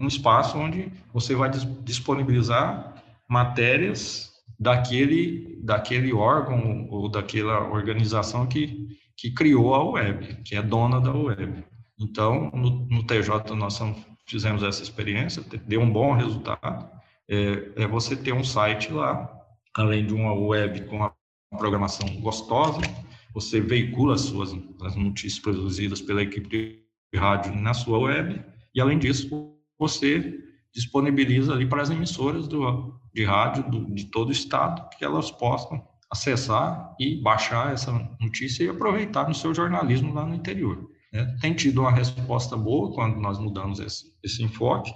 [0.00, 1.50] um espaço onde você vai
[1.82, 4.31] disponibilizar matérias
[4.62, 11.12] daquele, daquele órgão ou daquela organização que, que criou a web, que é dona da
[11.12, 11.64] web.
[11.98, 13.80] Então, no, no TJ, nós
[14.24, 16.88] fizemos essa experiência, deu um bom resultado.
[17.28, 19.28] É, é, você ter um site lá,
[19.74, 21.12] além de uma web com uma
[21.58, 22.80] programação gostosa,
[23.34, 28.42] você veicula as suas as notícias produzidas pela equipe de rádio na sua web,
[28.74, 29.28] e além disso,
[29.78, 30.38] você
[30.74, 35.30] disponibiliza ali para as emissoras do, de rádio do, de todo o estado que elas
[35.30, 40.90] possam acessar e baixar essa notícia e aproveitar no seu jornalismo lá no interior.
[41.12, 41.36] Né?
[41.40, 44.92] Tem tido uma resposta boa quando nós mudamos esse, esse enfoque,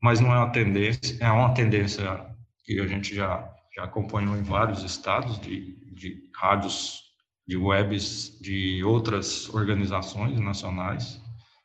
[0.00, 2.26] mas não é uma tendência, é uma tendência
[2.64, 7.00] que a gente já, já acompanhou em vários estados de, de rádios,
[7.46, 11.20] de webs de outras organizações nacionais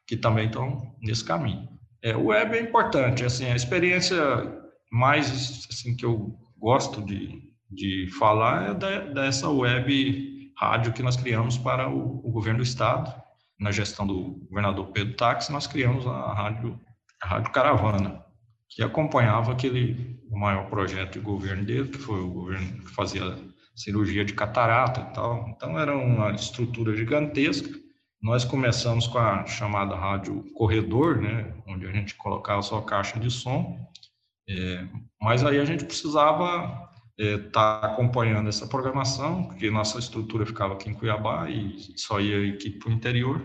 [0.07, 1.67] que também estão nesse caminho.
[2.01, 4.17] É, o web é importante, assim, a experiência
[4.91, 11.15] mais assim que eu gosto de, de falar é da, dessa web rádio que nós
[11.15, 13.13] criamos para o, o governo do estado,
[13.60, 16.79] na gestão do governador Pedro Táxi, nós criamos a rádio,
[17.21, 18.23] a rádio Caravana,
[18.69, 23.36] que acompanhava aquele o maior projeto de governo dele, que foi o governo que fazia
[23.75, 25.47] cirurgia de catarata e tal.
[25.49, 27.69] Então era uma estrutura gigantesca.
[28.21, 33.30] Nós começamos com a chamada rádio corredor, né, onde a gente colocava só caixa de
[33.30, 33.80] som.
[34.49, 34.88] É,
[35.21, 40.75] mas aí a gente precisava está é, tá acompanhando essa programação, porque nossa estrutura ficava
[40.75, 43.43] aqui em Cuiabá e só ia a equipe para o interior.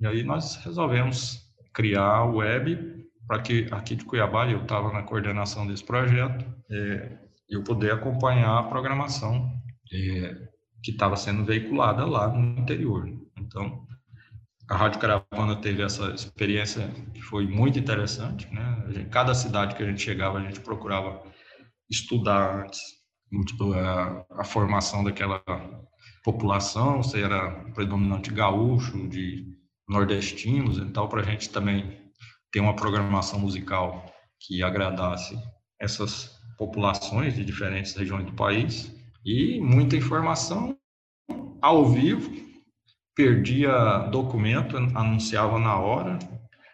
[0.00, 1.38] E aí nós resolvemos
[1.72, 7.18] criar a web para que aqui de Cuiabá, eu estava na coordenação desse projeto, é,
[7.48, 9.52] eu poder acompanhar a programação
[9.92, 10.48] é,
[10.82, 13.08] que estava sendo veiculada lá no interior.
[13.38, 13.86] Então,
[14.70, 18.84] a Rádio Caravana teve essa experiência que foi muito interessante, né?
[18.90, 21.20] Gente, cada cidade que a gente chegava, a gente procurava
[21.90, 22.80] estudar antes
[23.74, 25.42] a, a formação daquela
[26.24, 29.44] população, se era predominante gaúcho, de
[29.88, 32.00] nordestinos e tal, para a gente também
[32.52, 34.06] ter uma programação musical
[34.38, 35.36] que agradasse
[35.80, 40.78] essas populações de diferentes regiões do país e muita informação
[41.60, 42.30] ao vivo,
[43.20, 46.18] perdia documento, anunciava na hora,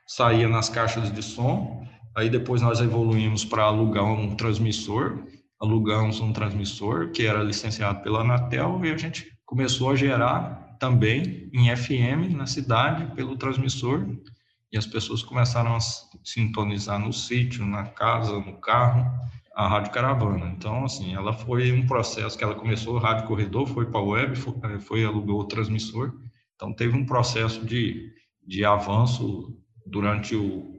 [0.06, 5.24] saía nas caixas de som, aí depois nós evoluímos para alugar um transmissor,
[5.60, 11.50] alugamos um transmissor que era licenciado pela Anatel e a gente começou a gerar também
[11.52, 14.06] em FM na cidade pelo transmissor
[14.72, 15.80] e as pessoas começaram a
[16.22, 19.04] sintonizar no sítio, na casa, no carro,
[19.56, 20.54] a rádio caravana.
[20.56, 24.36] Então, assim, ela foi um processo que ela começou rádio corredor, foi para a web,
[24.36, 26.14] foi, eh, foi alugou o transmissor.
[26.56, 28.12] Então, teve um processo de,
[28.44, 30.74] de avanço durante o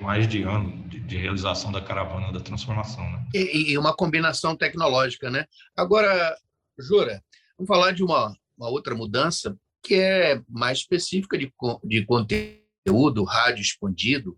[0.00, 3.08] mais de ano, de de realização da caravana da transformação.
[3.10, 3.26] Né?
[3.34, 5.46] E, e, uma combinação tecnológica, né?
[5.76, 6.36] Agora,
[6.78, 7.22] Jura,
[7.58, 11.52] vamos falar de uma, uma outra mudança que é mais específica de,
[11.84, 14.36] de conteúdo, rádio expandido,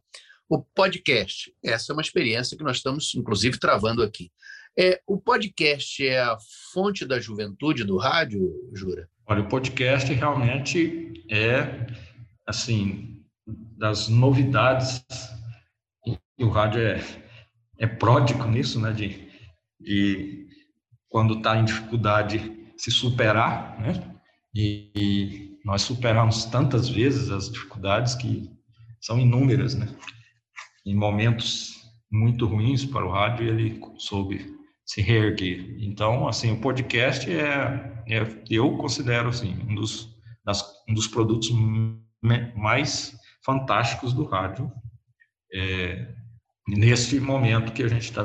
[0.49, 1.55] o podcast.
[1.65, 4.31] Essa é uma experiência que nós estamos, inclusive, travando aqui.
[4.79, 6.37] É, o podcast é a
[6.73, 9.09] fonte da juventude do rádio, Jura?
[9.29, 11.85] Olha, o podcast realmente é,
[12.47, 13.25] assim,
[13.77, 15.05] das novidades,
[16.39, 17.05] e o rádio é,
[17.77, 19.29] é pródigo nisso, né, de,
[19.81, 20.47] de
[21.09, 24.17] quando está em dificuldade se superar, né,
[24.55, 28.49] e, e nós superamos tantas vezes as dificuldades que
[29.01, 29.89] são inúmeras, né,
[30.87, 31.75] em momentos
[32.09, 34.56] muito ruins para o rádio, ele soube
[34.87, 35.77] se reerguer.
[35.81, 40.09] Então, assim, o podcast é, é eu considero assim um dos,
[40.45, 41.51] das, um dos produtos
[42.55, 44.73] mais fantásticos do rádio
[45.53, 46.15] é,
[46.69, 48.25] nesse momento que a gente está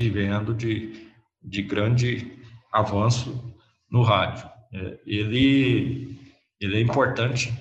[0.00, 1.08] vivendo de,
[1.42, 2.38] de grande
[2.72, 3.54] avanço
[3.90, 4.50] no rádio.
[4.72, 6.18] É, ele,
[6.60, 7.52] ele é importante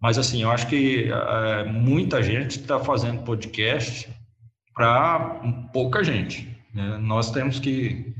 [0.00, 4.08] mas, assim, eu acho que é, muita gente está fazendo podcast
[4.72, 5.40] para
[5.72, 6.49] pouca gente.
[6.74, 6.98] Né?
[6.98, 8.14] Nós temos que,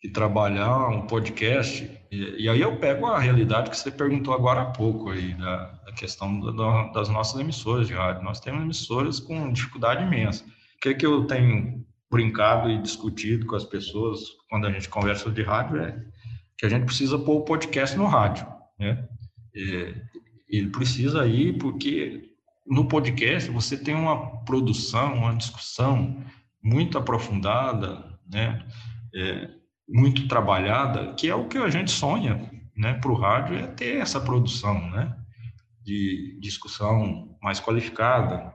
[0.00, 4.62] que, trabalhar um podcast, e, e, aí eu pego a realidade que você perguntou agora
[4.62, 8.22] há pouco, aí, da, da questão da, das nossas emissoras de rádio.
[8.22, 10.44] Nós temos emissoras com dificuldade imensa.
[10.44, 15.30] O que, que eu tenho brincado e discutido com as pessoas quando a gente conversa
[15.30, 16.04] de rádio é
[16.58, 18.46] que a gente precisa pôr o podcast no rádio,
[18.78, 19.08] né?
[19.56, 19.94] É,
[20.48, 22.30] ele precisa ir porque
[22.66, 26.22] no podcast você tem uma produção, uma discussão
[26.62, 28.66] muito aprofundada, né?
[29.14, 29.50] É,
[29.88, 32.94] muito trabalhada, que é o que a gente sonha, né?
[32.94, 35.16] Para o rádio é ter essa produção, né?
[35.82, 38.52] De discussão mais qualificada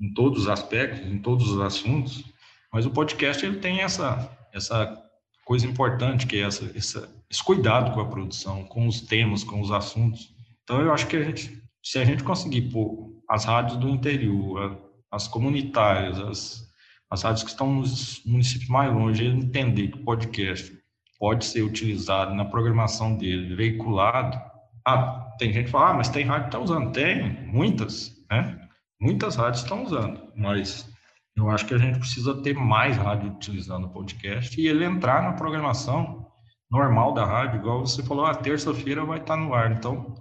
[0.00, 2.24] em todos os aspectos, em todos os assuntos.
[2.72, 5.02] Mas o podcast ele tem essa essa
[5.44, 9.60] coisa importante que é essa, essa esse cuidado com a produção, com os temas, com
[9.60, 10.34] os assuntos.
[10.62, 14.80] Então, eu acho que a gente, se a gente conseguir pôr as rádios do interior,
[15.10, 16.65] as comunitárias, as,
[17.10, 20.72] as rádios que estão nos municípios mais longe, ele entender que o podcast
[21.18, 24.38] pode ser utilizado na programação dele, veiculado.
[24.86, 26.92] Ah, tem gente que fala, ah, mas tem rádio que está usando.
[26.92, 28.60] Tem, muitas, né?
[29.00, 30.90] Muitas rádios estão usando, mas
[31.36, 35.22] eu acho que a gente precisa ter mais rádio utilizando o podcast e ele entrar
[35.22, 36.26] na programação
[36.70, 39.70] normal da rádio, igual você falou, a ah, terça-feira vai estar no ar.
[39.70, 40.14] Então,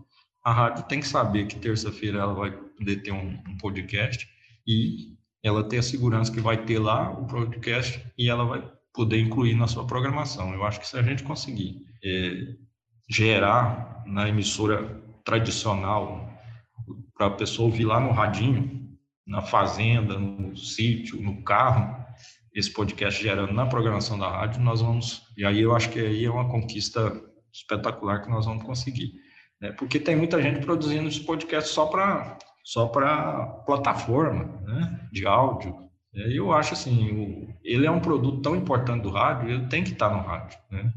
[0.44, 4.28] a rádio tem que saber que terça-feira ela vai poder ter um, um, podcast
[4.68, 5.15] e
[5.46, 9.56] ela ter a segurança que vai ter lá o podcast e ela vai poder incluir
[9.56, 10.54] na sua programação.
[10.54, 12.56] Eu acho que se a gente conseguir é,
[13.10, 16.28] gerar na emissora tradicional
[17.16, 18.90] para a pessoa ouvir lá no radinho,
[19.28, 21.96] na fazenda, no sítio, no carro,
[22.54, 25.24] esse podcast gerando na programação da rádio, nós vamos.
[25.38, 27.22] E aí eu acho que aí é uma conquista
[27.54, 29.14] espetacular que nós vamos conseguir
[29.62, 29.72] né?
[29.72, 35.08] porque tem muita gente produzindo esse podcast só para só para plataforma né?
[35.14, 35.86] de áudio.
[36.14, 40.10] Eu acho assim, ele é um produto tão importante do rádio, ele tem que estar
[40.10, 40.58] no rádio.
[40.72, 40.92] Né?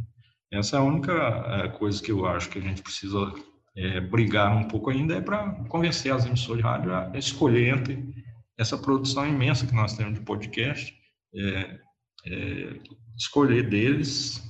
[0.51, 3.33] Essa é a única é, coisa que eu acho que a gente precisa
[3.77, 8.15] é, brigar um pouco ainda, é para convencer as emissoras de rádio a escolher entre
[8.57, 10.95] essa produção imensa que nós temos de podcast,
[11.35, 11.79] é,
[12.27, 12.81] é
[13.17, 14.43] escolher deles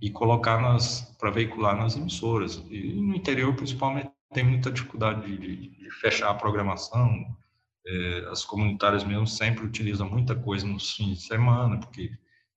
[0.00, 0.60] e colocar
[1.18, 2.62] para veicular nas emissoras.
[2.70, 7.36] E no interior, principalmente, tem muita dificuldade de, de, de fechar a programação.
[7.86, 12.10] É, as comunitárias mesmo sempre utilizam muita coisa nos fins de semana, porque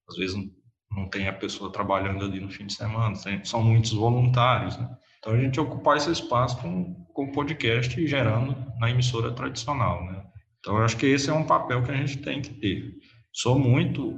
[0.09, 0.49] às vezes não,
[0.91, 4.77] não tem a pessoa trabalhando ali no fim de semana, tem, são muitos voluntários.
[4.77, 4.89] Né?
[5.19, 10.05] Então a gente ocupar esse espaço com, com podcast e gerando na emissora tradicional.
[10.05, 10.23] Né?
[10.59, 12.93] Então eu acho que esse é um papel que a gente tem que ter.
[13.31, 14.13] Sou muito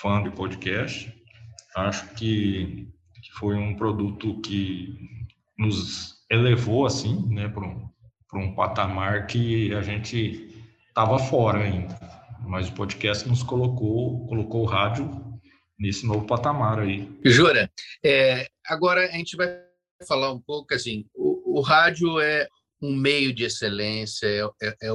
[0.00, 1.14] fã de podcast,
[1.76, 2.88] Acho que,
[3.22, 4.96] que foi um produto que
[5.58, 7.88] nos elevou assim, né, para um,
[8.34, 10.48] um patamar que a gente
[10.88, 11.98] estava fora ainda.
[12.46, 15.08] Mas o podcast nos colocou, colocou o rádio
[15.78, 17.08] nesse novo patamar aí.
[17.24, 17.70] Jura,
[18.04, 19.48] é, agora a gente vai
[20.06, 22.48] falar um pouco assim, o, o rádio é
[22.82, 24.90] um meio de excelência, é, é, é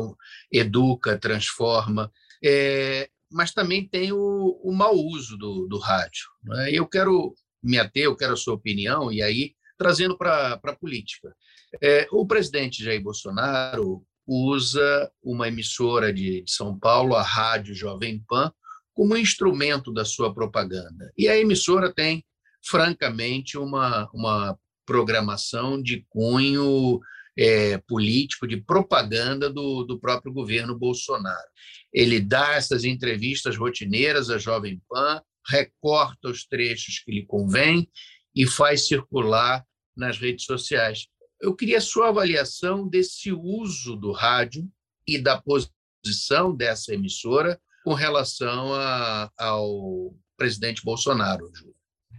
[0.52, 2.12] educa, transforma.
[2.44, 6.26] É, mas também tem o, o mau uso do, do rádio.
[6.44, 6.72] Né?
[6.72, 11.36] Eu quero me ater, eu quero a sua opinião, e aí trazendo para a política.
[11.82, 18.24] É, o presidente Jair Bolsonaro usa uma emissora de, de São Paulo, a Rádio Jovem
[18.30, 18.54] Pan,
[18.94, 21.12] como instrumento da sua propaganda.
[21.18, 22.24] E a emissora tem,
[22.64, 24.56] francamente, uma, uma
[24.86, 27.00] programação de cunho
[27.36, 31.50] é, político, de propaganda do, do próprio governo Bolsonaro.
[31.92, 37.90] Ele dá essas entrevistas rotineiras à Jovem Pan, recorta os trechos que lhe convém
[38.36, 39.66] e faz circular
[39.96, 41.08] nas redes sociais.
[41.40, 44.70] Eu queria a sua avaliação desse uso do rádio
[45.08, 51.50] e da posição dessa emissora com relação a, ao presidente Bolsonaro.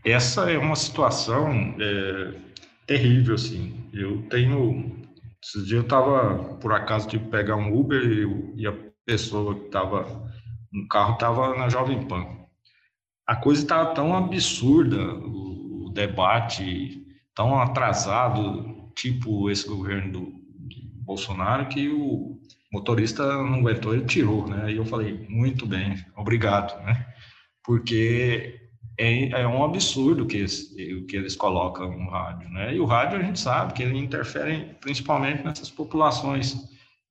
[0.04, 1.50] Essa é uma situação
[1.80, 2.34] é,
[2.86, 3.88] terrível, assim.
[3.92, 5.00] Eu tenho...
[5.44, 8.72] Esses dias eu estava, por acaso, de pegar um Uber e, e a
[9.04, 10.30] pessoa que estava
[10.72, 12.24] no carro estava na Jovem Pan.
[13.26, 17.01] A coisa estava tão absurda, o, o debate
[17.34, 20.42] tão atrasado, tipo esse governo do,
[21.02, 22.38] Bolsonaro, que o
[22.72, 24.72] motorista não aguentou, ele tirou, né?
[24.72, 27.06] E eu falei, muito bem, obrigado, né?
[27.64, 28.60] Porque
[28.98, 32.74] é, é um absurdo que o que eles colocam no rádio, né?
[32.74, 36.56] E o rádio a gente sabe que ele interfere principalmente nessas populações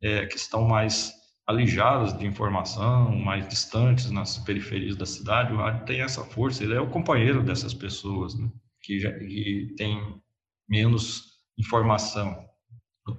[0.02, 1.14] é, que estão mais
[1.48, 5.54] alijadas de informação, mais distantes nas periferias da cidade.
[5.54, 8.50] O rádio tem essa força, ele é o companheiro dessas pessoas, né?
[8.84, 10.22] Que, já, que tem
[10.68, 12.50] menos informação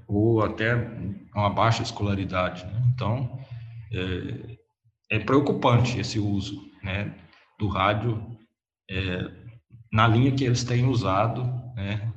[0.06, 0.74] ou até
[1.34, 2.64] uma baixa escolaridade.
[2.64, 2.92] Né?
[2.94, 3.38] Então,
[3.92, 7.14] é, é, preocupante esse uso né,
[7.58, 8.36] do rádio
[8.90, 9.30] é,
[9.92, 11.44] na linha que eles têm usado
[11.76, 12.12] né,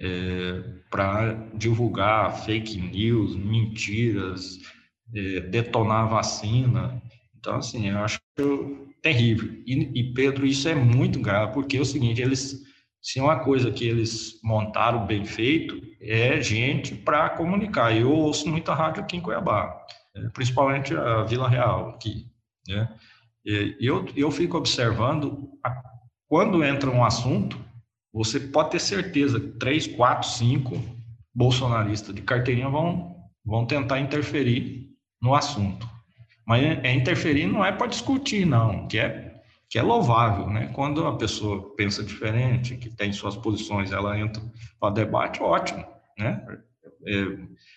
[0.00, 4.58] é, para divulgar fake news, mentiras,
[5.14, 7.00] é, detonar a vacina.
[7.38, 8.18] Então, assim, eu acho
[9.02, 9.62] terrível.
[9.66, 12.62] E, e, Pedro, isso é muito grave, porque é o seguinte, eles
[13.02, 17.96] se uma coisa que eles montaram bem feito é gente para comunicar.
[17.96, 22.26] Eu ouço muita rádio aqui em Cuiabá, né, principalmente a Vila Real aqui,
[22.68, 22.88] né?
[23.80, 25.48] Eu, eu fico observando,
[26.28, 27.58] quando entra um assunto,
[28.12, 30.78] você pode ter certeza que três, quatro, cinco
[31.34, 34.90] bolsonaristas de carteirinha vão, vão tentar interferir
[35.22, 35.88] no assunto.
[36.46, 39.29] Mas é interferir não é para discutir, não, que é
[39.70, 40.66] que é louvável, né?
[40.74, 44.42] Quando a pessoa pensa diferente, que tem suas posições, ela entra
[44.80, 45.86] para debate, ótimo,
[46.18, 46.44] né?
[47.06, 47.24] É,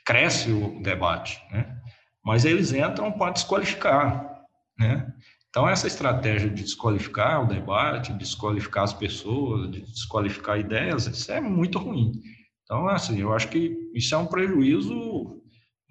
[0.03, 1.77] cresce o debate, né?
[2.25, 4.43] Mas eles entram para desqualificar,
[4.77, 5.13] né?
[5.49, 11.31] Então essa estratégia de desqualificar o debate, de desqualificar as pessoas, de desqualificar ideias, isso
[11.31, 12.11] é muito ruim.
[12.63, 15.39] Então assim, eu acho que isso é um prejuízo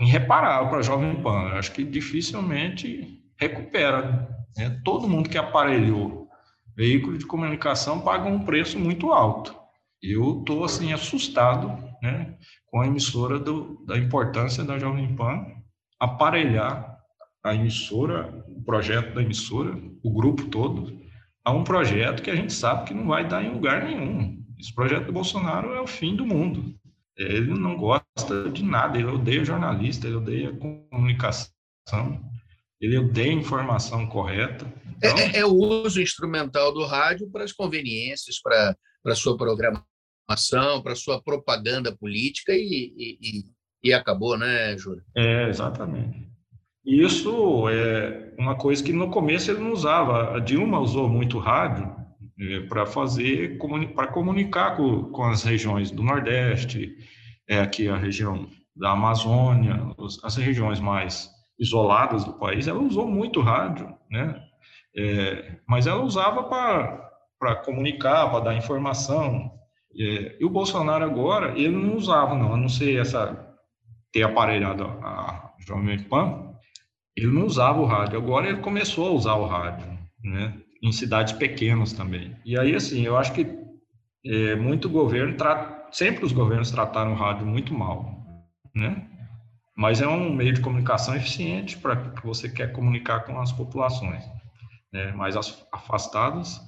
[0.00, 1.50] irreparável para a Jovem Pan.
[1.50, 4.80] Eu acho que dificilmente recupera né?
[4.84, 6.22] Todo mundo que aparelhou
[6.76, 9.54] veículo de comunicação paga um preço muito alto.
[10.02, 11.68] Eu estou assim assustado
[12.02, 12.36] né,
[12.66, 15.44] com a emissora do, da importância da Jovem Pan
[16.00, 16.98] aparelhar
[17.44, 21.00] a emissora, o projeto da emissora, o grupo todo,
[21.44, 24.42] a um projeto que a gente sabe que não vai dar em lugar nenhum.
[24.58, 26.74] Esse projeto do Bolsonaro é o fim do mundo.
[27.16, 31.52] Ele não gosta de nada, ele odeia jornalista, ele odeia comunicação,
[32.82, 34.66] ele a informação correta.
[35.00, 35.18] É, então...
[35.18, 38.76] É, é, o uso instrumental do rádio para as conveniências, para
[39.06, 43.44] a sua programação, para a sua propaganda política e, e,
[43.84, 45.02] e acabou, né, Júlio?
[45.16, 46.28] É, exatamente.
[46.84, 50.36] Isso é uma coisa que no começo ele não usava.
[50.36, 51.88] A Dilma usou muito rádio
[52.40, 53.58] é, para fazer,
[53.94, 56.96] para comunicar com, com as regiões do Nordeste,
[57.48, 61.30] é, aqui a região da Amazônia, as regiões mais
[61.62, 64.42] isoladas do país, ela usou muito rádio, né?
[64.96, 66.42] É, mas ela usava
[67.38, 69.52] para comunicar, para dar informação.
[69.96, 73.48] É, e o Bolsonaro agora, ele não usava, não, a não ser essa,
[74.12, 76.52] ter aparelhado a Jovem Pan,
[77.16, 78.18] ele não usava o rádio.
[78.18, 79.86] Agora ele começou a usar o rádio,
[80.22, 80.54] né?
[80.82, 82.36] Em cidades pequenas também.
[82.44, 83.46] E aí, assim, eu acho que
[84.26, 85.36] é, muito governo,
[85.92, 88.18] sempre os governos trataram o rádio muito mal,
[88.74, 89.08] né?
[89.76, 94.24] Mas é um meio de comunicação eficiente para que você quer comunicar com as populações
[94.92, 95.34] né, mais
[95.72, 96.60] afastadas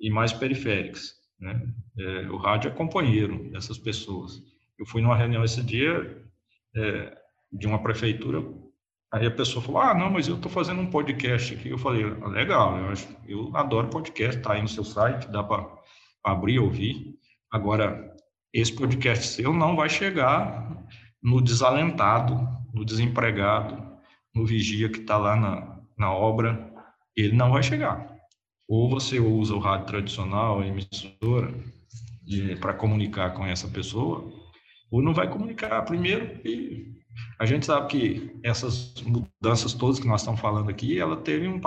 [0.00, 1.14] e mais periféricas.
[1.38, 1.72] Né?
[1.96, 4.42] É, o rádio é companheiro dessas pessoas.
[4.78, 6.20] Eu fui numa reunião esse dia
[6.74, 7.16] é,
[7.52, 8.42] de uma prefeitura,
[9.12, 11.70] aí a pessoa falou: Ah, não, mas eu estou fazendo um podcast aqui.
[11.70, 15.42] Eu falei: ah, Legal, eu, acho, eu adoro podcast, está aí no seu site, dá
[15.42, 15.66] para
[16.24, 17.18] abrir e ouvir.
[17.50, 18.14] Agora,
[18.52, 20.86] esse podcast seu não vai chegar
[21.28, 23.86] no desalentado, no desempregado,
[24.34, 26.72] no vigia que está lá na, na obra,
[27.14, 28.16] ele não vai chegar.
[28.66, 31.52] Ou você usa o rádio tradicional, a emissora,
[32.60, 34.32] para comunicar com essa pessoa,
[34.90, 36.40] ou não vai comunicar primeiro.
[36.46, 36.94] E
[37.38, 41.60] a gente sabe que essas mudanças todas que nós estamos falando aqui, ela teve um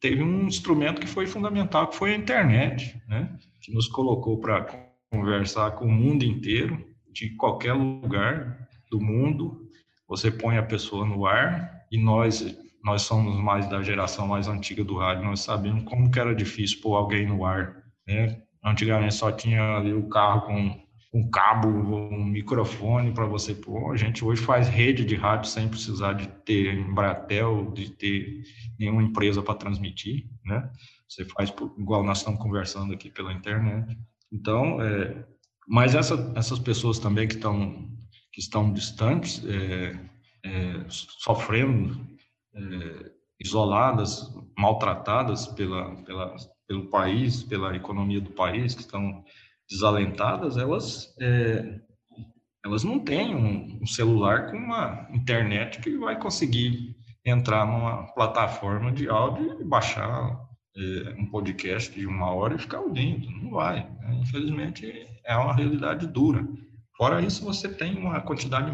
[0.00, 3.36] teve um instrumento que foi fundamental, que foi a internet, né?
[3.60, 4.66] Que nos colocou para
[5.10, 8.61] conversar com o mundo inteiro, de qualquer lugar,
[8.92, 9.68] do mundo,
[10.06, 14.82] você põe a pessoa no ar e nós nós somos mais da geração mais antiga
[14.82, 18.42] do rádio, nós sabemos como que era difícil pôr alguém no ar, né?
[18.64, 20.82] Antigamente só tinha ali o carro com
[21.14, 23.92] um cabo, um microfone para você pôr.
[23.92, 28.42] A gente hoje faz rede de rádio sem precisar de ter Embratel, de ter
[28.78, 30.68] nenhuma empresa para transmitir, né?
[31.08, 33.96] Você faz igual nós estamos conversando aqui pela internet.
[34.32, 35.24] Então, é,
[35.68, 37.88] mas essa, essas pessoas também que estão
[38.32, 39.98] que estão distantes, é,
[40.44, 42.06] é, sofrendo,
[42.54, 43.10] é,
[43.40, 49.24] isoladas, maltratadas pela, pela, pelo país, pela economia do país, que estão
[49.68, 51.80] desalentadas, elas é,
[52.64, 58.92] elas não têm um, um, celular com uma internet que vai conseguir entrar numa plataforma
[58.92, 60.40] de áudio e baixar
[60.76, 63.28] é, um podcast de uma hora e ficar ouvindo.
[63.30, 63.88] Não vai.
[64.00, 64.20] Né?
[64.22, 66.46] Infelizmente, é uma realidade dura.
[67.02, 68.70] Fora isso, você tem uma quantidade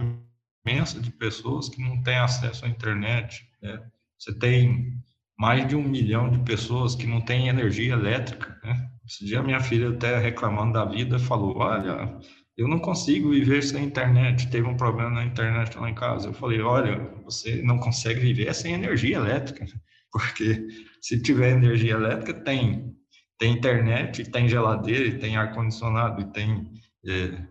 [0.63, 3.49] imensa de pessoas que não têm acesso à internet.
[3.63, 3.83] Né?
[4.19, 5.03] Você tem
[5.39, 8.55] mais de um milhão de pessoas que não têm energia elétrica.
[8.63, 8.91] Né?
[9.07, 12.21] Esse dia minha filha até reclamando da vida falou, olha,
[12.55, 16.29] eu não consigo viver sem internet, teve um problema na internet lá em casa.
[16.29, 19.65] Eu falei, olha, você não consegue viver sem energia elétrica,
[20.13, 20.69] porque
[21.01, 22.95] se tiver energia elétrica, tem,
[23.39, 26.71] tem internet, tem geladeira, tem ar-condicionado, e tem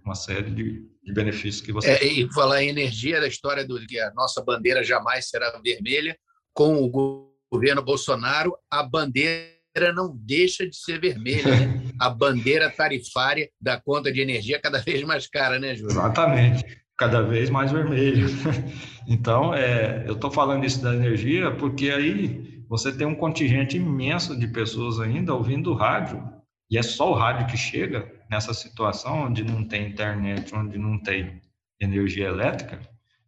[0.03, 1.89] uma série de, de, benefícios que você...
[1.89, 6.17] É, e falar em energia, da história do que a nossa bandeira jamais será vermelha,
[6.53, 11.83] com o governo Bolsonaro, a bandeira não deixa de ser vermelha, né?
[11.99, 15.93] A bandeira tarifária da conta de energia é cada vez mais cara, né, Júlio?
[15.93, 16.63] Exatamente,
[16.95, 18.27] cada vez mais vermelho.
[19.09, 24.37] Então, é, eu estou falando isso da energia porque aí você tem um contingente imenso
[24.37, 26.21] de pessoas ainda ouvindo rádio,
[26.69, 30.97] e é só o rádio que chega nessa situação onde não tem internet, onde não
[31.01, 31.41] tem
[31.79, 32.79] energia elétrica,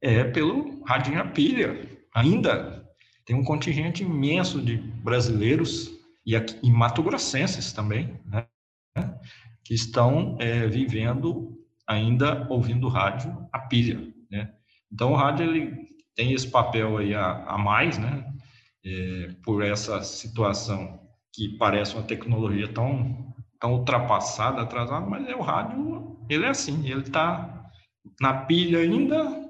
[0.01, 1.87] é pelo radinho a pilha.
[2.15, 2.85] Ainda
[3.25, 5.91] tem um contingente imenso de brasileiros
[6.25, 8.45] e, aqui, e mato-grossenses também, né,
[9.63, 14.53] que estão é, vivendo ainda ouvindo rádio a pilha, né?
[14.91, 18.25] Então o rádio ele tem esse papel aí a, a mais, né?
[18.85, 20.99] É, por essa situação
[21.33, 23.28] que parece uma tecnologia tão
[23.59, 27.69] tão ultrapassada, atrasada, mas é o rádio, ele é assim, ele está
[28.21, 29.49] na pilha ainda,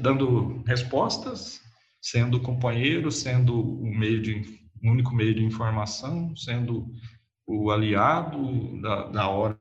[0.00, 1.60] dando respostas,
[2.00, 6.86] sendo companheiro, sendo o meio de o único meio de informação, sendo
[7.46, 9.58] o aliado da, da hora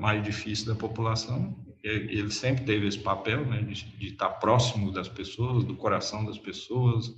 [0.00, 1.56] mais difícil da população.
[1.82, 6.38] Ele sempre teve esse papel né, de, de estar próximo das pessoas, do coração das
[6.38, 7.14] pessoas,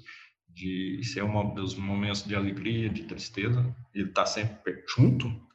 [0.48, 3.74] de ser um dos momentos de alegria, de tristeza.
[3.94, 5.47] Ele está sempre junto.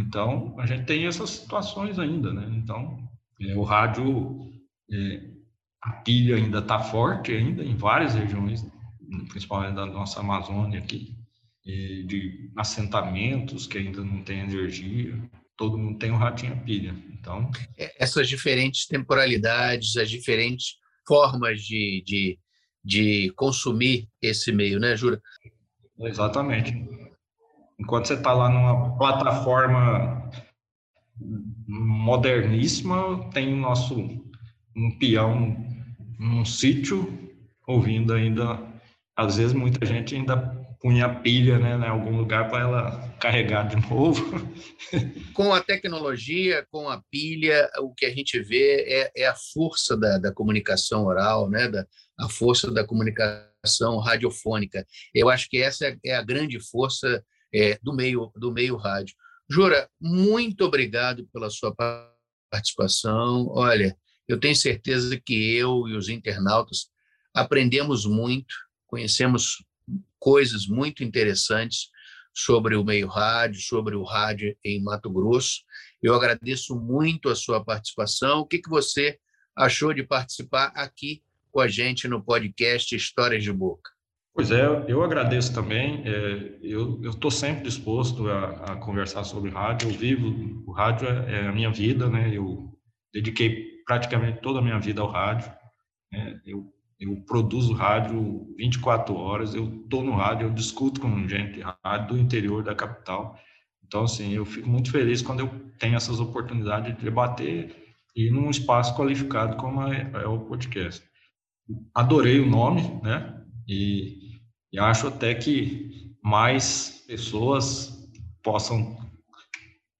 [0.00, 2.32] Então, a gente tem essas situações ainda.
[2.32, 2.46] Né?
[2.56, 2.98] Então,
[3.40, 4.52] é, o rádio,
[4.90, 5.22] é,
[5.82, 8.66] a pilha ainda está forte ainda em várias regiões,
[9.28, 11.20] principalmente da nossa Amazônia aqui
[11.64, 15.20] de assentamentos que ainda não tem energia,
[15.56, 16.94] todo mundo tem um ratinho a pilha.
[17.12, 20.76] Então, é, essas diferentes temporalidades, as diferentes
[21.06, 22.38] formas de, de,
[22.84, 25.20] de consumir esse meio, né, Jura?
[25.98, 26.72] Exatamente.
[27.80, 30.30] Enquanto você está lá numa plataforma
[31.66, 33.98] moderníssima, tem o nosso
[34.76, 35.56] um peão
[36.18, 37.18] num sítio
[37.66, 38.60] ouvindo ainda,
[39.16, 40.36] às vezes muita gente ainda
[40.80, 44.22] punha pilha né, em algum lugar para ela carregar de novo.
[45.34, 49.96] Com a tecnologia, com a pilha, o que a gente vê é, é a força
[49.96, 51.86] da, da, comunicação oral, né, da,
[52.18, 54.86] a força da comunicação radiofônica.
[55.14, 57.22] Eu acho que essa é, é a grande força
[57.52, 59.14] é, do, meio, do meio rádio.
[59.48, 61.74] Jura, muito obrigado pela sua
[62.50, 63.48] participação.
[63.48, 63.96] Olha,
[64.28, 66.88] eu tenho certeza que eu e os internautas
[67.34, 68.54] aprendemos muito,
[68.86, 69.64] conhecemos
[70.18, 71.88] coisas muito interessantes
[72.32, 75.62] sobre o meio rádio, sobre o rádio em Mato Grosso.
[76.02, 78.40] Eu agradeço muito a sua participação.
[78.40, 79.18] O que, que você
[79.54, 83.90] achou de participar aqui com a gente no podcast Histórias de Boca?
[84.34, 86.02] Pois é, eu agradeço também.
[86.06, 89.90] É, eu estou sempre disposto a, a, conversar sobre rádio.
[89.90, 92.30] Eu vivo, o rádio é, é, a minha vida, né?
[92.32, 92.72] Eu
[93.12, 95.52] dediquei praticamente toda a minha vida ao rádio.
[96.12, 96.40] Né?
[96.46, 101.62] Eu eu produzo rádio 24 horas, eu estou no rádio, eu discuto com gente de
[101.82, 103.38] rádio do interior da capital.
[103.82, 107.74] Então, assim, eu fico muito feliz quando eu tenho essas oportunidades de debater
[108.14, 111.02] e num espaço qualificado como é, é o podcast.
[111.94, 113.39] Adorei o nome, né?
[113.70, 114.40] E,
[114.72, 118.10] e acho até que mais pessoas
[118.42, 118.98] possam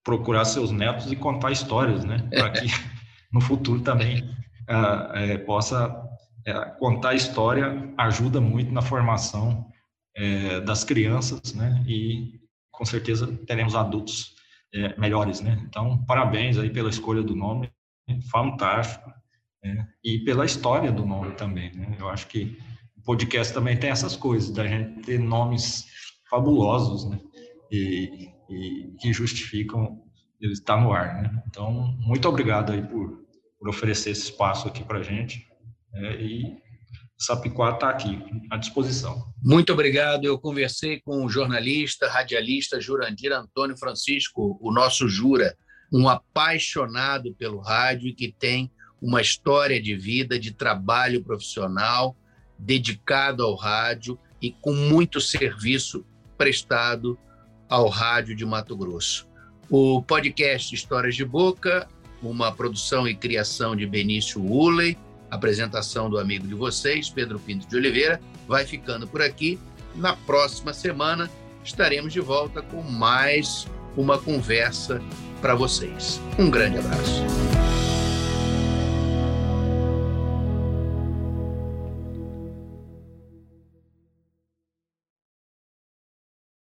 [0.03, 2.18] procurar seus netos e contar histórias, né?
[2.35, 2.66] Para que
[3.33, 4.29] no futuro também
[4.66, 6.05] é, possa
[6.45, 9.71] é, contar história ajuda muito na formação
[10.16, 11.85] é, das crianças, né?
[11.87, 12.41] E
[12.73, 14.35] com certeza teremos adultos
[14.75, 15.62] é, melhores, né?
[15.68, 17.71] Então, parabéns aí pela escolha do nome,
[18.33, 19.12] fantástico,
[19.62, 19.87] né?
[20.03, 21.97] e pela história do nome também, né?
[22.01, 22.59] Eu acho que
[23.01, 25.86] o podcast também tem essas coisas, da gente ter nomes
[26.28, 27.18] fabulosos, né?
[27.72, 30.03] E, e que justificam
[30.40, 31.42] ele estar no ar, né?
[31.48, 33.24] Então, muito obrigado aí por,
[33.59, 35.46] por oferecer esse espaço aqui para gente,
[35.92, 36.20] né?
[36.20, 36.57] e
[37.18, 38.18] Sapiquá está aqui
[38.51, 39.30] à disposição.
[39.42, 40.24] Muito obrigado.
[40.24, 45.55] Eu conversei com o jornalista, radialista Jurandir Antônio Francisco, o nosso Jura,
[45.92, 48.70] um apaixonado pelo rádio e que tem
[49.03, 52.16] uma história de vida, de trabalho profissional,
[52.61, 56.05] dedicado ao rádio e com muito serviço
[56.37, 57.19] prestado
[57.69, 59.29] ao rádio de Mato Grosso.
[59.69, 61.89] O podcast Histórias de Boca,
[62.23, 64.97] uma produção e criação de Benício Uley,
[65.31, 69.59] apresentação do amigo de vocês, Pedro Pinto de Oliveira, vai ficando por aqui.
[69.95, 71.31] Na próxima semana
[71.65, 75.01] estaremos de volta com mais uma conversa
[75.41, 76.21] para vocês.
[76.39, 77.60] Um grande abraço.